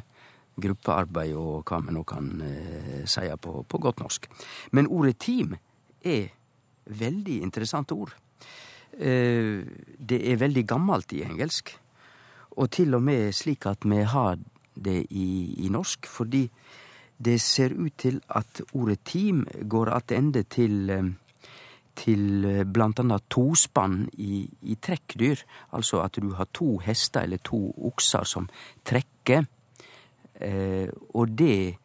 Gruppearbeid 0.62 1.34
og 1.40 1.64
hva 1.66 1.80
vi 1.86 1.96
nå 1.96 2.04
kan 2.08 2.28
eh, 2.46 3.04
si 3.10 3.24
på, 3.42 3.62
på, 3.64 3.82
godt 3.82 4.04
norsk. 4.04 4.28
Men 4.76 4.90
ordet 4.92 5.18
team 5.24 5.56
er 6.04 6.28
veldig 6.86 7.40
interessant 7.42 7.94
ord. 7.96 8.14
Eh, 9.00 9.64
det 9.98 10.20
er 10.28 10.42
veldig 10.42 10.66
gammelt 10.68 11.16
i 11.16 11.24
engelsk, 11.26 11.74
og 12.60 12.68
til 12.76 12.98
og 12.98 13.04
med 13.08 13.32
slik 13.34 13.66
at 13.70 13.88
vi 13.88 14.04
har 14.04 14.38
det 14.76 15.06
i, 15.10 15.66
i 15.66 15.72
norsk, 15.72 16.08
fordi 16.08 16.46
det 17.22 17.38
ser 17.42 17.74
ut 17.78 17.94
til 18.02 18.20
at 18.34 18.62
ordet 18.74 19.00
team 19.06 19.46
går 19.70 19.94
attende 19.94 20.44
til 20.44 20.90
eh, 20.90 21.12
til 21.98 22.42
bl.a. 22.44 22.66
blant 22.66 23.00
annet 23.04 23.28
tospann 23.32 24.06
i, 24.18 24.46
i 24.64 24.78
trekkdyr. 24.82 25.44
Altså 25.78 26.02
at 26.06 26.20
du 26.22 26.34
har 26.38 26.50
to 26.54 26.78
hester 26.84 27.26
eller 27.28 27.42
to 27.44 27.60
okser 27.92 28.28
som 28.28 28.50
trekker. 28.88 29.48
Eh, 30.42 30.90
og 31.14 31.36
det 31.38 31.78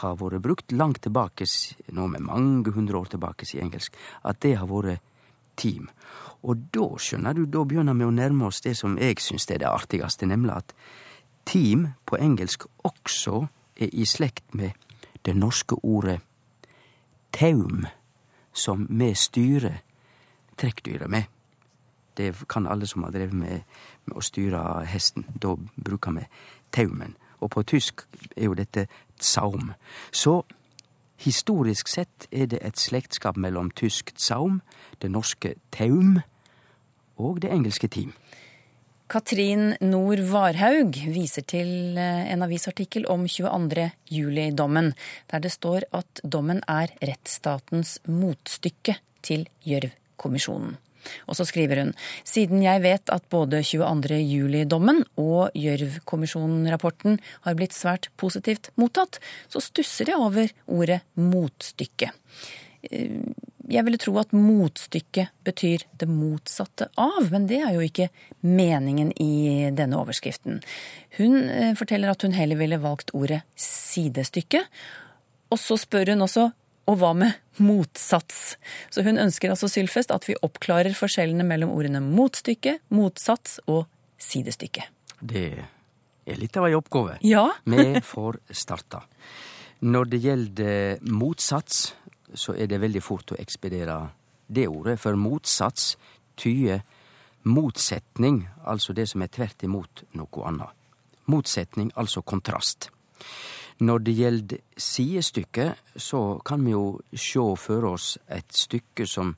har 0.00 0.18
vært 0.20 0.44
brukt 0.44 0.72
langt 0.72 1.02
tilbake, 1.02 1.46
nå 1.90 2.06
med 2.12 2.22
mange 2.22 2.70
hundre 2.74 3.00
år 3.00 3.10
tilbake 3.16 3.48
i 3.54 3.62
engelsk, 3.62 3.96
at 4.22 4.38
det 4.44 4.54
har 4.60 4.70
vært 4.70 5.02
team. 5.58 5.88
Og 6.46 6.70
da, 6.72 6.86
skjønner 6.96 7.36
du, 7.36 7.44
da 7.50 7.64
begynner 7.68 7.96
vi 7.98 8.06
å 8.06 8.14
nærme 8.14 8.48
oss 8.48 8.62
det 8.64 8.76
som 8.78 8.96
jeg 9.00 9.18
syns 9.20 9.48
er 9.50 9.60
det 9.60 9.68
artigste, 9.68 10.28
nemlig 10.30 10.54
at 10.56 10.74
team 11.48 11.90
på 12.06 12.20
engelsk 12.20 12.68
også 12.86 13.42
er 13.80 13.90
i 13.92 14.06
slekt 14.08 14.54
med 14.54 14.76
det 15.26 15.34
norske 15.36 15.76
ordet 15.82 16.20
taum 17.34 17.84
som 18.52 18.86
vi 18.90 19.14
styrer 19.14 19.82
trekkdyret 20.58 21.10
med. 21.10 21.22
Det 22.16 22.48
kan 22.48 22.66
alle 22.66 22.86
som 22.86 23.02
har 23.02 23.10
drevet 23.10 23.34
med, 23.34 23.60
med 24.04 24.16
å 24.16 24.24
styre 24.24 24.84
hesten. 24.86 25.24
Da 25.42 25.54
bruker 25.76 26.12
vi 26.12 26.26
taumen. 26.72 27.16
Og 27.40 27.50
på 27.50 27.62
tysk 27.62 28.04
er 28.36 28.50
jo 28.50 28.54
dette 28.54 28.86
tsaum. 29.18 29.72
Så 30.12 30.42
historisk 31.16 31.88
sett 31.88 32.28
er 32.32 32.46
det 32.46 32.60
et 32.62 32.78
slektskap 32.78 33.36
mellom 33.36 33.70
tysk 33.70 34.12
tsaum, 34.16 34.60
det 35.02 35.10
norske 35.10 35.54
taum 35.72 36.20
og 37.16 37.42
det 37.42 37.52
engelske 37.52 37.88
team. 37.88 38.12
Katrin 39.10 39.72
Nord 39.82 40.20
Varhaug 40.30 40.94
viser 41.10 41.42
til 41.50 41.98
eh, 41.98 42.28
en 42.30 42.44
avisartikkel 42.46 43.08
om 43.10 43.24
22. 43.26 43.88
juli-dommen, 44.06 44.92
der 45.32 45.42
det 45.42 45.50
står 45.50 45.88
at 45.98 46.22
dommen 46.22 46.60
er 46.70 46.92
rettsstatens 47.02 47.96
motstykke 48.06 48.94
til 49.26 49.48
Gjørv-kommisjonen. 49.66 50.78
Og 51.26 51.34
så 51.34 51.48
skriver 51.48 51.80
hun 51.82 51.92
siden 52.28 52.62
jeg 52.62 52.84
vet 52.84 53.10
at 53.10 53.26
både 53.34 53.64
22. 53.66 54.20
juli-dommen 54.20 55.02
og 55.18 55.58
Gjørv-kommisjonen-rapporten 55.58 57.18
har 57.48 57.58
blitt 57.58 57.74
svært 57.74 58.12
positivt 58.20 58.70
mottatt, 58.78 59.18
så 59.50 59.58
stusser 59.64 60.12
jeg 60.12 60.22
over 60.22 60.54
ordet 60.70 61.02
motstykke. 61.18 62.12
Jeg 63.70 63.86
ville 63.86 64.00
tro 64.02 64.16
at 64.18 64.32
motstykket 64.34 65.30
betyr 65.46 65.84
det 66.00 66.08
motsatte 66.10 66.88
av, 66.98 67.28
men 67.30 67.46
det 67.50 67.60
er 67.62 67.76
jo 67.76 67.84
ikke 67.86 68.08
meningen 68.42 69.12
i 69.22 69.70
denne 69.76 70.00
overskriften. 70.00 70.58
Hun 71.20 71.36
eh, 71.46 71.74
forteller 71.78 72.10
at 72.10 72.26
hun 72.26 72.34
heller 72.34 72.58
ville 72.58 72.80
valgt 72.82 73.14
ordet 73.14 73.44
sidestykke. 73.54 74.64
Og 75.50 75.58
så 75.58 75.78
spør 75.78 76.14
hun 76.14 76.26
også 76.26 76.50
og 76.90 76.98
hva 76.98 77.12
med 77.14 77.36
motsats? 77.62 78.56
Så 78.90 79.04
hun 79.06 79.20
ønsker 79.20 79.52
altså 79.52 79.68
Sylfest 79.70 80.10
at 80.14 80.26
vi 80.26 80.38
oppklarer 80.42 80.96
forskjellene 80.96 81.46
mellom 81.46 81.70
ordene 81.74 82.02
motstykke, 82.02 82.80
motsats 82.94 83.60
og 83.70 83.84
sidestykke. 84.20 84.88
Det 85.20 85.46
er 86.26 86.40
litt 86.40 86.56
av 86.58 86.66
ei 86.66 86.74
oppgave. 86.78 87.20
Ja. 87.26 87.46
vi 87.70 88.02
får 88.02 88.40
starta. 88.50 89.04
Når 89.80 90.10
det 90.12 90.20
gjelder 90.24 91.06
motsats, 91.08 91.94
så 92.34 92.54
er 92.54 92.70
det 92.70 92.80
veldig 92.80 93.02
fort 93.02 93.32
å 93.32 93.38
ekspedere 93.40 93.98
det 94.50 94.66
ordet, 94.68 94.98
for 94.98 95.18
motsats 95.18 95.94
tyder 96.36 96.82
motsetning, 97.42 98.44
altså 98.66 98.92
det 98.92 99.08
som 99.08 99.22
er 99.22 99.32
tvert 99.32 99.62
imot 99.64 100.04
noe 100.18 100.46
annet. 100.48 100.76
Motsetning, 101.30 101.92
altså 101.96 102.22
kontrast. 102.22 102.90
Når 103.80 103.98
det 104.04 104.14
gjelder 104.18 104.58
sidestykke, 104.76 105.70
så 105.96 106.38
kan 106.44 106.64
vi 106.66 106.74
jo 106.74 107.00
sjå 107.16 107.54
for 107.56 107.86
oss 107.94 108.18
et 108.28 108.52
stykke 108.52 109.06
som 109.08 109.36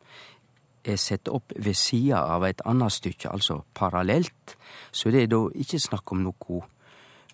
er 0.83 0.99
sett 0.99 1.31
opp 1.31 1.53
ved 1.55 1.79
sida 1.79 2.25
av 2.35 2.43
et 2.49 2.63
annet 2.67 2.93
stykke, 2.93 3.31
altså 3.31 3.61
parallelt. 3.75 4.57
Så 4.91 5.13
det 5.15 5.23
er 5.23 5.31
da 5.31 5.45
ikke 5.55 5.79
snakk 5.79 6.11
om 6.13 6.25
noe, 6.25 6.63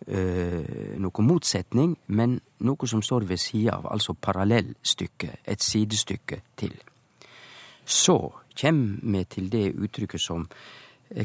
noe 0.07 1.25
motsetning, 1.27 1.97
men 2.07 2.39
noe 2.65 2.89
som 2.89 3.03
står 3.03 3.27
ved 3.29 3.41
sida 3.43 3.79
av, 3.79 3.89
altså 3.93 4.15
parallellstykke, 4.15 5.31
et 5.45 5.63
sidestykke 5.63 6.41
til. 6.57 6.77
Så 7.85 8.19
kjem 8.55 9.01
vi 9.03 9.25
til 9.25 9.51
det 9.51 9.73
uttrykket 9.75 10.23
som 10.23 10.47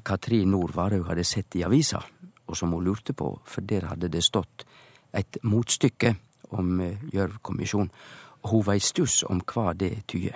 Katrin 0.05 0.51
Nord 0.51 0.73
Varhaug 0.75 1.09
hadde 1.09 1.25
sett 1.27 1.55
i 1.59 1.63
avisa, 1.67 2.01
og 2.47 2.57
som 2.57 2.73
hun 2.73 2.83
lurte 2.83 3.13
på, 3.13 3.29
for 3.45 3.61
der 3.61 3.89
hadde 3.91 4.09
det 4.11 4.23
stått 4.23 4.65
et 5.13 5.37
motstykke 5.43 6.15
om 6.57 6.79
Gjørv-kommisjonen. 7.13 7.91
Hun 8.43 8.65
var 8.65 8.75
i 8.75 8.83
stuss 8.83 9.23
om 9.23 9.39
hva 9.47 9.71
det 9.77 10.03
tyder. 10.07 10.35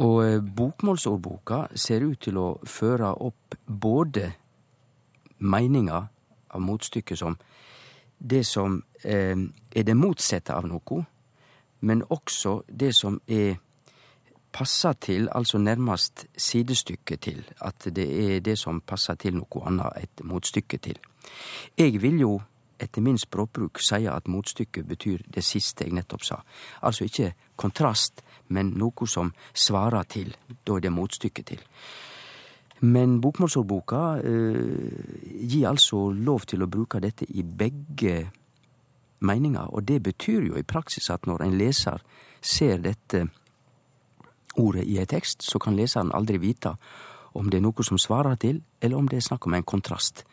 Og 0.00 0.46
bokmålsordboka 0.56 1.66
ser 1.76 2.06
ut 2.08 2.22
til 2.24 2.38
å 2.40 2.46
føre 2.64 3.10
opp 3.20 3.58
både 3.66 4.30
meininga 5.44 6.06
av 6.54 6.60
motstykket 6.60 7.18
som 7.18 7.36
det 8.18 8.44
som 8.46 8.82
eh, 9.04 9.36
er 9.72 9.82
det 9.82 9.96
motsette 9.96 10.54
av 10.54 10.66
noe, 10.68 11.04
men 11.80 12.02
også 12.12 12.60
det 12.68 12.92
som 12.94 13.20
er 13.26 13.56
passer 14.52 14.92
til, 14.92 15.28
altså 15.32 15.58
nærmest 15.58 16.26
sidestykket 16.36 17.20
til. 17.20 17.44
At 17.60 17.86
det 17.96 18.06
er 18.06 18.40
det 18.40 18.58
som 18.58 18.80
passer 18.80 19.14
til 19.14 19.38
noe 19.38 19.64
annet, 19.66 19.92
et 19.96 20.24
motstykke 20.24 20.78
til. 20.78 20.98
Jeg 21.78 22.02
vil 22.02 22.20
jo 22.20 22.40
etter 22.80 23.04
min 23.04 23.18
språkbruk 23.18 23.80
si 23.84 24.06
at 24.08 24.28
motstykket 24.28 24.88
betyr 24.88 25.24
det 25.28 25.44
siste 25.44 25.84
jeg 25.84 25.94
nettopp 25.94 26.24
sa. 26.24 26.38
Altså 26.82 27.04
ikke 27.04 27.32
kontrast, 27.56 28.22
men 28.48 28.72
noe 28.80 29.08
som 29.08 29.34
svarer 29.54 30.08
til. 30.08 30.32
Da 30.66 30.76
er 30.76 30.86
det 30.86 30.92
motstykket 30.92 31.46
til. 31.46 31.60
Men 32.80 33.18
bokmålsordboka 33.20 34.02
eh, 34.24 35.44
gir 35.44 35.68
altså 35.68 36.08
lov 36.16 36.46
til 36.48 36.64
å 36.64 36.70
bruke 36.70 37.00
dette 37.00 37.26
i 37.28 37.44
begge 37.44 38.30
meninger, 39.20 39.68
og 39.68 39.84
det 39.84 40.00
betyr 40.02 40.46
jo 40.48 40.56
i 40.56 40.64
praksis 40.64 41.10
at 41.12 41.28
når 41.28 41.44
en 41.44 41.58
leser 41.60 42.00
ser 42.40 42.80
dette 42.80 43.26
ordet 44.56 44.86
i 44.88 44.96
en 44.98 45.06
tekst, 45.06 45.44
så 45.44 45.60
kan 45.60 45.76
leseren 45.76 46.12
aldri 46.16 46.40
vite 46.40 46.72
om 47.36 47.50
det 47.50 47.60
er 47.60 47.66
noe 47.66 47.84
som 47.86 48.00
svarer 48.00 48.40
til, 48.40 48.62
eller 48.80 48.96
om 48.96 49.08
det 49.08 49.20
er 49.20 49.28
snakk 49.28 49.46
om 49.46 49.54
en 49.54 49.66
kontrast. 49.66 50.24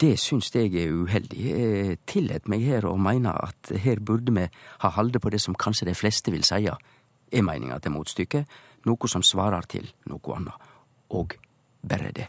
Det 0.00 0.14
syns 0.18 0.50
jeg 0.54 0.72
er 0.78 0.94
uheldig. 0.94 1.42
Jeg 1.42 1.98
tillet 2.06 2.48
meg 2.50 2.64
her 2.64 2.86
å 2.88 2.96
mene 2.98 3.34
at 3.34 3.74
her 3.84 4.00
burde 4.00 4.32
vi 4.34 4.46
ha 4.82 4.90
halde 4.96 5.20
på 5.22 5.30
det 5.30 5.42
som 5.42 5.58
kanskje 5.58 5.90
de 5.90 5.94
fleste 5.98 6.32
vil 6.32 6.46
seie 6.46 6.72
er 7.32 7.44
meininga 7.44 7.78
til 7.82 7.94
motstykket, 7.94 8.48
noe 8.86 9.10
som 9.10 9.22
svarer 9.26 9.66
til 9.68 9.90
noe 10.10 10.38
annet. 10.38 10.71
Og 11.12 11.36
bare 11.82 12.12
det. 12.16 12.28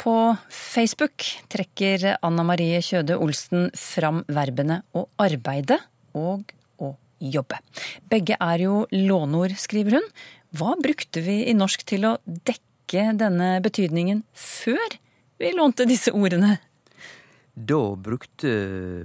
På 0.00 0.36
Facebook 0.52 1.24
trekker 1.48 2.16
Anna 2.24 2.44
Marie 2.44 2.82
Kjøde 2.84 3.16
Olsen 3.16 3.70
fram 3.78 4.22
verbene 4.28 4.82
å 4.92 5.06
arbeide 5.22 5.78
og 6.18 6.52
å 6.82 6.90
jobbe. 7.20 7.60
Begge 8.10 8.36
er 8.36 8.66
jo 8.66 8.82
låneord, 8.92 9.56
skriver 9.56 9.98
hun. 10.00 10.10
Hva 10.54 10.74
brukte 10.76 11.22
vi 11.24 11.40
i 11.48 11.56
norsk 11.56 11.86
til 11.88 12.04
å 12.10 12.18
dekke 12.26 13.08
denne 13.18 13.56
betydningen 13.64 14.22
før 14.36 14.98
vi 15.40 15.54
lånte 15.56 15.88
disse 15.88 16.12
ordene? 16.14 16.58
Da 17.54 17.80
brukte 17.94 18.50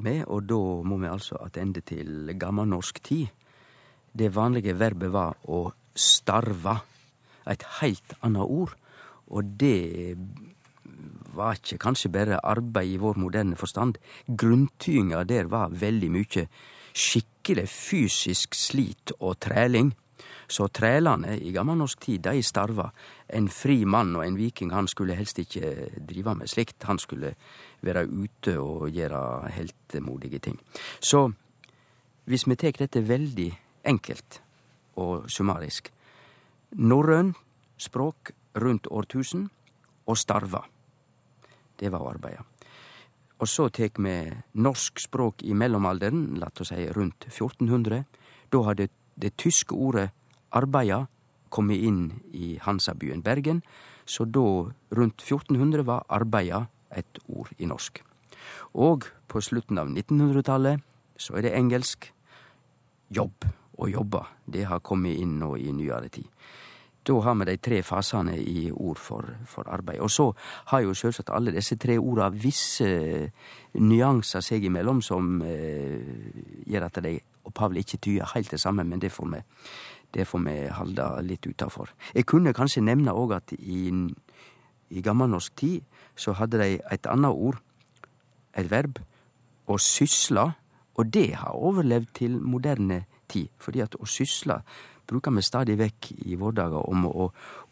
vi, 0.02 0.20
og 0.26 0.46
da 0.50 0.60
må 0.84 0.98
vi 1.00 1.10
altså 1.10 1.38
attende 1.46 1.84
til 1.86 2.34
gammelnorsk 2.34 3.02
tid, 3.06 3.28
det 4.12 4.32
vanlige 4.34 4.74
verbet 4.74 5.14
var 5.14 5.38
å 5.46 5.68
starva. 5.94 6.80
Et 7.48 7.64
heilt 7.80 8.14
annet 8.22 8.44
ord. 8.44 8.76
Og 9.30 9.46
det 9.60 10.18
var 11.38 11.58
ikke 11.60 11.78
kanskje 11.78 12.12
bare 12.12 12.40
arbeid 12.44 12.96
i 12.96 13.00
vår 13.00 13.20
moderne 13.22 13.56
forstand. 13.56 14.00
Grunntydinga 14.28 15.24
der 15.24 15.50
var 15.52 15.70
veldig 15.72 16.12
mykje 16.12 16.46
skikkelig 16.94 17.68
fysisk 17.70 18.56
slit 18.58 19.14
og 19.20 19.40
træling. 19.40 19.94
Så 20.50 20.66
trælane 20.74 21.38
i 21.38 21.52
gammelnorsk 21.54 22.00
tid, 22.02 22.24
de 22.26 22.42
starva. 22.44 22.90
En 23.30 23.50
fri 23.50 23.84
mann 23.86 24.16
og 24.18 24.26
en 24.26 24.38
viking, 24.38 24.74
han 24.74 24.88
skulle 24.88 25.16
helst 25.16 25.40
ikke 25.40 25.92
drive 26.10 26.36
med 26.36 26.50
slikt. 26.50 26.84
Han 26.84 27.00
skulle 27.00 27.36
være 27.82 28.08
ute 28.10 28.58
og 28.60 28.90
gjøre 28.90 29.52
heltemodige 29.54 30.40
ting. 30.40 30.60
Så 31.00 31.30
hvis 32.26 32.48
vi 32.48 32.56
tek 32.56 32.80
dette 32.80 33.08
veldig 33.08 33.52
enkelt 33.86 34.42
og 34.96 35.30
summarisk 35.30 35.92
Norrøn 36.78 37.34
språk 37.80 38.32
rundt 38.62 38.88
årtusen 38.92 39.48
og 40.06 40.18
starva. 40.18 40.62
Det 41.80 41.90
var 41.92 42.06
arbeidet. 42.12 42.46
Og 43.40 43.48
så 43.48 43.70
tek 43.72 44.00
vi 44.04 44.16
norsk 44.60 45.00
språk 45.00 45.44
i 45.48 45.56
mellomalderen, 45.56 46.36
lat 46.42 46.60
oss 46.60 46.74
seie 46.74 46.92
rundt 46.94 47.30
1400. 47.30 48.04
Da 48.52 48.64
hadde 48.68 48.90
det 49.16 49.38
tyske 49.40 49.76
ordet 49.76 50.10
arbeida 50.52 51.06
kommet 51.50 51.80
inn 51.82 52.02
i 52.36 52.58
Hansabyen 52.62 53.24
Bergen, 53.24 53.64
så 54.06 54.26
da, 54.26 54.70
rundt 54.92 55.24
1400, 55.24 55.86
var 55.86 56.06
arbeida 56.10 56.68
et 56.92 57.22
ord 57.28 57.50
i 57.58 57.66
norsk. 57.70 58.02
Og 58.74 59.08
på 59.30 59.42
slutten 59.42 59.80
av 59.80 59.90
1900-tallet 59.90 60.84
så 61.20 61.38
er 61.38 61.48
det 61.48 61.56
engelsk 61.58 62.12
jobb 63.14 63.48
og 63.80 63.92
jobbe. 63.92 64.24
Det 64.46 64.66
har 64.68 64.84
kommet 64.84 65.20
inn 65.20 65.40
nå 65.40 65.56
i 65.58 65.72
nyere 65.74 66.12
tid. 66.12 66.28
Da 67.08 67.16
har 67.24 67.36
vi 67.40 67.46
de 67.48 67.56
tre 67.58 67.80
fasene 67.82 68.36
i 68.38 68.70
ord 68.70 69.00
for, 69.00 69.26
for 69.48 69.70
arbeid. 69.72 70.02
Og 70.04 70.12
så 70.12 70.28
har 70.70 70.84
jo 70.84 70.94
selvsagt 70.94 71.32
alle 71.34 71.54
disse 71.56 71.78
tre 71.80 71.96
orda 71.98 72.28
visse 72.30 72.90
nyanser 73.80 74.44
seg 74.46 74.68
imellom 74.68 75.00
som 75.02 75.40
eh, 75.42 76.04
gjør 76.68 76.90
at 76.90 77.00
de 77.06 77.16
opphavlig 77.50 77.86
ikke 77.86 78.02
tyder 78.06 78.30
helt 78.36 78.52
det 78.52 78.60
samme, 78.62 78.84
men 78.84 79.02
det 79.02 79.12
får 79.16 79.32
vi, 79.32 79.42
det 80.14 80.28
får 80.28 80.44
vi 80.46 80.56
holde 80.76 81.08
litt 81.26 81.48
utafor. 81.48 81.90
Jeg 82.14 82.28
kunne 82.30 82.54
kanskje 82.54 82.86
nevne 82.86 83.16
òg 83.16 83.38
at 83.40 83.56
i, 83.58 83.90
i 84.90 85.02
gammelnorsk 85.02 85.56
tid 85.56 86.06
så 86.20 86.36
hadde 86.38 86.62
de 86.62 86.78
et 86.92 87.10
annet 87.10 87.32
ord, 87.32 87.58
et 88.58 88.70
verb, 88.70 89.00
å 89.70 89.78
sysle, 89.82 90.52
og 91.00 91.14
det 91.14 91.32
har 91.40 91.56
overlevd 91.56 92.14
til 92.18 92.38
moderne 92.42 93.06
tid. 93.30 93.50
Fordi 93.58 93.84
at 93.86 93.96
å 94.00 94.08
sysle 94.10 94.60
bruker 95.10 95.34
vi 95.34 95.42
stadig 95.42 95.78
vekk 95.80 96.12
i 96.30 96.38
våre 96.38 96.56
dager 96.62 96.90
om 96.90 97.08
å 97.10 97.30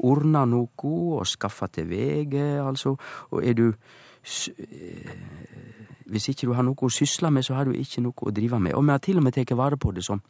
ordne 0.10 0.46
noe 0.50 0.94
og 1.20 1.28
skaffe 1.30 1.70
til 1.74 1.90
vege, 1.90 2.46
altså. 2.64 2.98
Og 3.32 3.46
er 3.46 3.54
du 3.54 3.74
Hvis 6.08 6.28
ikke 6.30 6.48
du 6.48 6.54
har 6.54 6.64
noe 6.64 6.76
å 6.76 6.90
sysle 6.92 7.30
med, 7.32 7.44
så 7.44 7.54
har 7.54 7.66
du 7.66 7.72
ikke 7.72 8.02
noe 8.02 8.28
å 8.28 8.32
drive 8.32 8.60
med. 8.60 8.74
Og 8.74 8.84
vi 8.84 8.92
har 8.92 9.00
til 9.00 9.18
og 9.18 9.24
med 9.24 9.34
tatt 9.34 9.52
vare 9.56 9.78
på 9.78 9.92
det 9.92 10.04
som 10.04 10.22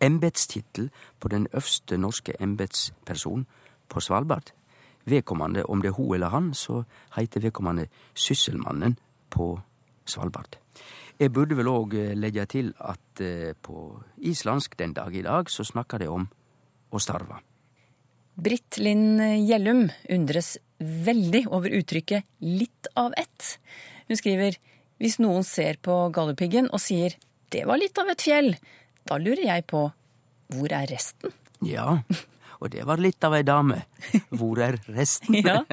embetstittel 0.00 0.90
på 1.20 1.28
den 1.28 1.46
øverste 1.52 1.96
norske 1.96 2.32
embetspersonen 2.40 3.46
på 3.88 4.00
Svalbard. 4.00 4.52
Vedkommende, 5.04 5.66
om 5.66 5.82
det 5.82 5.88
er 5.88 5.96
hun 5.96 6.14
eller 6.14 6.28
han, 6.28 6.54
så 6.54 6.82
heiter 7.16 7.40
vedkommende 7.40 7.86
Sysselmannen 8.14 8.98
på 9.30 9.60
Svalbard. 10.06 10.58
Jeg 11.20 11.32
burde 11.36 11.56
vel 11.58 11.68
òg 11.68 11.94
legge 12.16 12.46
til 12.48 12.72
at 12.80 13.20
på 13.60 13.82
islandsk 14.24 14.78
den 14.80 14.94
dag 14.96 15.12
i 15.12 15.24
dag 15.26 15.50
så 15.52 15.66
snakker 15.68 16.00
de 16.00 16.08
om 16.08 16.24
å 16.90 17.00
starve. 17.02 17.42
Britt 18.40 18.78
Linn 18.80 19.20
Gjellum 19.44 19.90
undres 20.08 20.54
veldig 20.80 21.46
over 21.52 21.76
uttrykket 21.76 22.24
'litt 22.40 22.88
av 22.96 23.12
ett'. 23.20 23.58
Hun 24.08 24.16
skriver 24.16 24.56
hvis 25.00 25.18
noen 25.20 25.44
ser 25.44 25.76
på 25.76 26.08
Galdhøpiggen 26.12 26.70
og 26.72 26.80
sier 26.80 27.16
'det 27.50 27.66
var 27.66 27.76
litt 27.76 27.98
av 27.98 28.08
et 28.08 28.22
fjell', 28.22 28.56
da 29.04 29.16
lurer 29.16 29.44
jeg 29.44 29.66
på 29.66 29.92
hvor 30.48 30.72
er 30.72 30.86
resten? 30.86 31.32
Ja, 31.62 32.02
og 32.60 32.70
det 32.70 32.84
var 32.86 32.96
litt 32.96 33.22
av 33.24 33.34
ei 33.34 33.42
dame. 33.42 33.84
Hvor 34.30 34.58
er 34.58 34.80
resten? 34.88 35.34
Ja. 35.44 35.64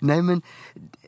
Nei, 0.00 0.20
men 0.20 0.42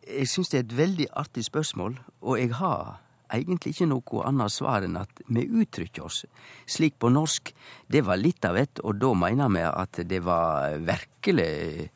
jeg 0.06 0.28
syns 0.28 0.48
det 0.48 0.58
er 0.58 0.64
et 0.64 0.76
veldig 0.76 1.06
artig 1.12 1.44
spørsmål, 1.44 1.98
og 2.20 2.38
jeg 2.38 2.52
har 2.52 3.00
egentlig 3.36 3.74
ikke 3.74 3.88
noe 3.90 4.24
annet 4.28 4.52
svar 4.52 4.86
enn 4.86 4.98
at 5.00 5.22
vi 5.28 5.44
uttrykker 5.46 6.06
oss 6.06 6.24
slik 6.66 6.98
på 7.02 7.10
norsk. 7.12 7.52
Det 7.90 8.04
var 8.06 8.20
litt 8.20 8.44
av 8.46 8.58
et, 8.60 8.82
og 8.84 8.98
da 9.02 9.12
mener 9.18 9.52
vi 9.54 9.64
at 9.68 10.02
det 10.08 10.20
var 10.24 10.78
virkelig 10.84 11.90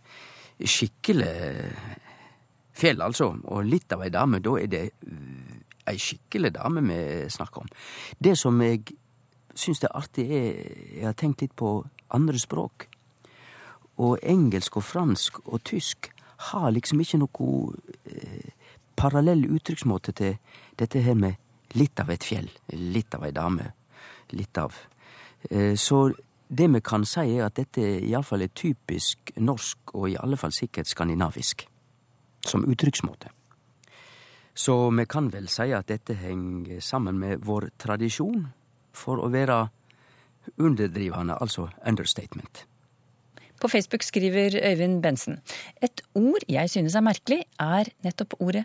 skikkelig 0.58 1.34
fjell, 2.78 3.02
altså. 3.02 3.32
Og 3.50 3.66
litt 3.66 3.92
av 3.94 4.04
ei 4.06 4.12
dame, 4.14 4.42
da 4.42 4.54
er 4.58 4.70
det 4.70 4.84
ei 5.88 5.96
skikkelig 6.00 6.52
dame 6.58 6.84
vi 6.86 7.00
snakker 7.32 7.64
om. 7.64 7.72
Det 8.18 8.36
som 8.38 8.60
jeg 8.62 8.84
syns 9.58 9.82
er 9.82 9.96
artig, 9.96 10.28
er 10.30 10.54
Jeg 10.98 11.06
har 11.06 11.14
tenkt 11.14 11.42
litt 11.42 11.56
på 11.56 11.84
andre 12.10 12.38
språk. 12.38 12.88
Og 13.98 14.18
engelsk 14.22 14.76
og 14.76 14.84
fransk 14.84 15.40
og 15.46 15.62
tysk 15.64 16.12
har 16.50 16.70
liksom 16.70 17.00
ikke 17.00 17.18
noe 17.18 17.74
eh, 18.06 18.50
parallell 18.98 19.44
uttrykksmåte 19.46 20.12
til 20.12 20.36
dette 20.78 21.02
her 21.04 21.14
med 21.18 21.36
litt 21.76 22.00
av 22.00 22.10
et 22.10 22.24
fjell, 22.24 22.48
litt 22.72 23.14
av 23.14 23.26
ei 23.26 23.32
dame, 23.36 23.72
litt 24.32 24.58
av 24.58 24.74
eh, 25.50 25.74
Så 25.74 26.08
det 26.48 26.68
vi 26.72 26.80
kan 26.80 27.04
si, 27.04 27.36
er 27.36 27.44
at 27.46 27.58
dette 27.58 27.82
iallfall 27.82 28.46
er 28.46 28.54
typisk 28.56 29.34
norsk, 29.36 29.92
og 29.94 30.08
i 30.08 30.16
alle 30.16 30.38
fall 30.40 30.54
sikkert 30.56 30.88
skandinavisk, 30.88 31.66
som 32.46 32.64
uttrykksmåte. 32.64 33.28
Så 34.58 34.90
vi 34.90 35.04
kan 35.06 35.28
vel 35.30 35.46
si 35.52 35.68
at 35.76 35.90
dette 35.90 36.16
henger 36.18 36.80
sammen 36.82 37.18
med 37.20 37.44
vår 37.46 37.68
tradisjon 37.78 38.48
for 38.96 39.20
å 39.22 39.28
være 39.30 39.68
underdrivende, 40.56 41.36
altså 41.38 41.68
understatement. 41.86 42.64
På 43.60 43.68
Facebook 43.68 44.02
skriver 44.02 44.56
Øyvind 44.70 45.02
Bensen 45.02 45.40
et 45.82 46.02
ord 46.14 46.42
jeg 46.48 46.70
synes 46.70 46.94
er 46.94 47.04
merkelig, 47.04 47.42
er 47.60 47.90
nettopp 48.06 48.38
ordet 48.40 48.64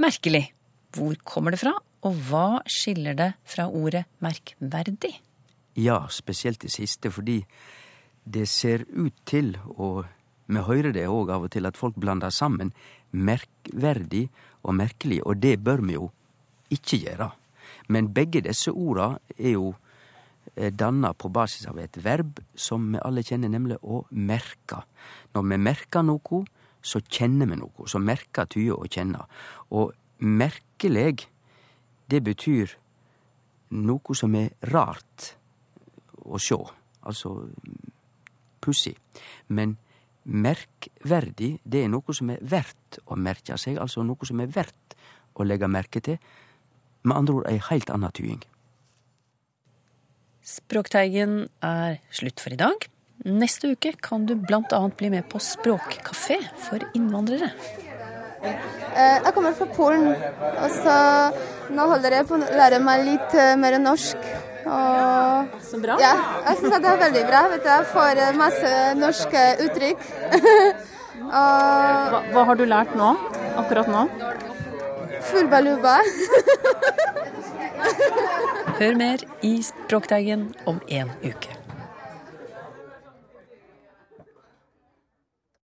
merkelig. 0.00 0.50
Hvor 0.96 1.14
kommer 1.24 1.54
det 1.54 1.60
fra, 1.62 1.74
og 2.06 2.22
hva 2.28 2.60
skiller 2.70 3.16
det 3.18 3.32
fra 3.46 3.68
ordet 3.68 4.06
merkverdig? 4.24 5.12
Ja, 5.78 6.02
spesielt 6.10 6.62
det 6.64 6.72
siste, 6.74 7.12
fordi 7.14 7.44
det 8.24 8.48
ser 8.48 8.84
ut 8.90 9.14
til, 9.26 9.54
og 9.76 10.06
vi 10.50 10.62
hører 10.66 10.92
det 10.92 11.06
òg 11.06 11.30
av 11.30 11.46
og 11.46 11.52
til, 11.54 11.66
at 11.66 11.78
folk 11.78 11.94
blander 12.00 12.32
sammen 12.34 12.72
merkverdig 13.10 14.28
og 14.62 14.74
merkelig, 14.76 15.20
og 15.26 15.38
det 15.42 15.58
bør 15.62 15.84
vi 15.86 15.96
jo 15.96 16.10
ikke 16.70 17.00
gjøre. 17.04 17.30
Men 17.90 18.10
begge 18.14 18.42
disse 18.44 18.70
orda 18.70 19.16
er 19.36 19.54
jo 19.54 19.72
eh, 20.54 20.70
danna 20.70 21.12
på 21.14 21.30
basis 21.32 21.66
av 21.70 21.78
et 21.82 21.98
verb 22.04 22.38
som 22.54 22.90
vi 22.92 23.02
alle 23.02 23.24
kjenner, 23.26 23.50
nemlig 23.50 23.80
å 23.82 24.04
merke. 24.10 24.84
Når 25.34 25.46
vi 25.50 25.60
merker 25.70 26.06
noe, 26.06 26.44
så 26.82 27.02
kjenner 27.02 27.50
vi 27.50 27.58
noe. 27.60 27.86
Så 27.90 28.00
merker 28.02 28.48
tyder 28.50 28.78
å 28.78 28.88
kjenne. 28.88 29.26
Og 29.76 29.92
merkelig, 30.20 31.26
det 32.10 32.22
betyr 32.24 32.76
noe 33.70 34.16
som 34.18 34.34
er 34.38 34.50
rart 34.72 35.34
å 36.26 36.40
sjå. 36.40 36.60
Altså 37.06 37.34
pussig. 38.60 38.96
Men 39.48 39.76
merkverdig, 40.24 41.58
det 41.64 41.84
er 41.84 41.90
noe 41.92 42.14
som 42.16 42.30
er 42.32 42.42
verdt 42.42 43.00
å 43.06 43.16
merke 43.16 43.56
seg. 43.60 43.80
Altså 43.80 44.04
noe 44.06 44.28
som 44.28 44.42
er 44.42 44.52
verdt 44.52 44.96
å 45.34 45.46
legge 45.46 45.70
merke 45.70 46.02
til. 46.04 46.20
Med 47.02 47.16
andre 47.16 47.40
ord 47.40 47.50
ei 47.50 47.60
heilt 47.70 47.92
anna 47.92 48.10
tying. 48.12 48.42
Språkteigen 50.44 51.44
er 51.64 52.00
slutt 52.12 52.42
for 52.42 52.52
i 52.52 52.60
dag. 52.60 52.88
Neste 53.28 53.74
uke 53.74 53.92
kan 54.00 54.24
du 54.26 54.34
annet 54.34 54.96
bli 54.96 55.10
med 55.12 55.28
på 55.28 55.40
språkkafé 55.44 56.40
for 56.68 56.84
innvandrere. 56.96 57.52
Jeg 58.40 59.32
kommer 59.36 59.52
fra 59.56 59.66
Polen, 59.76 60.08
og 60.10 60.70
så 60.74 60.94
nå 61.76 61.86
holder 61.92 62.16
jeg 62.18 62.28
på 62.28 62.38
å 62.38 62.54
lære 62.60 62.80
meg 62.82 63.04
litt 63.06 63.34
eh, 63.38 63.52
mer 63.60 63.76
norsk. 63.80 64.30
Og, 64.64 65.52
Så 65.64 65.80
bra. 65.80 65.96
Ja, 66.02 66.14
jeg 66.48 66.60
syns 66.60 66.74
det 66.76 66.90
er 66.90 67.02
veldig 67.04 67.22
bra. 67.28 67.44
Vet 67.52 67.64
du. 67.64 67.70
Jeg 67.70 67.88
får 67.94 68.22
eh, 68.24 68.36
masse 68.38 68.72
norske 68.98 69.44
uttrykk. 69.66 70.08
og 71.26 72.14
Hva, 72.14 72.22
hva 72.34 72.46
har 72.50 72.60
du 72.60 72.66
lært 72.68 72.96
nå? 72.98 73.14
Akkurat 73.60 73.90
nå? 73.92 74.06
fullbaluba. 75.30 75.98
Hør 78.80 78.96
mer 78.96 79.24
i 79.46 79.54
Språkteigen 79.62 80.50
om 80.66 80.80
en 80.88 81.10
uke. 81.24 81.59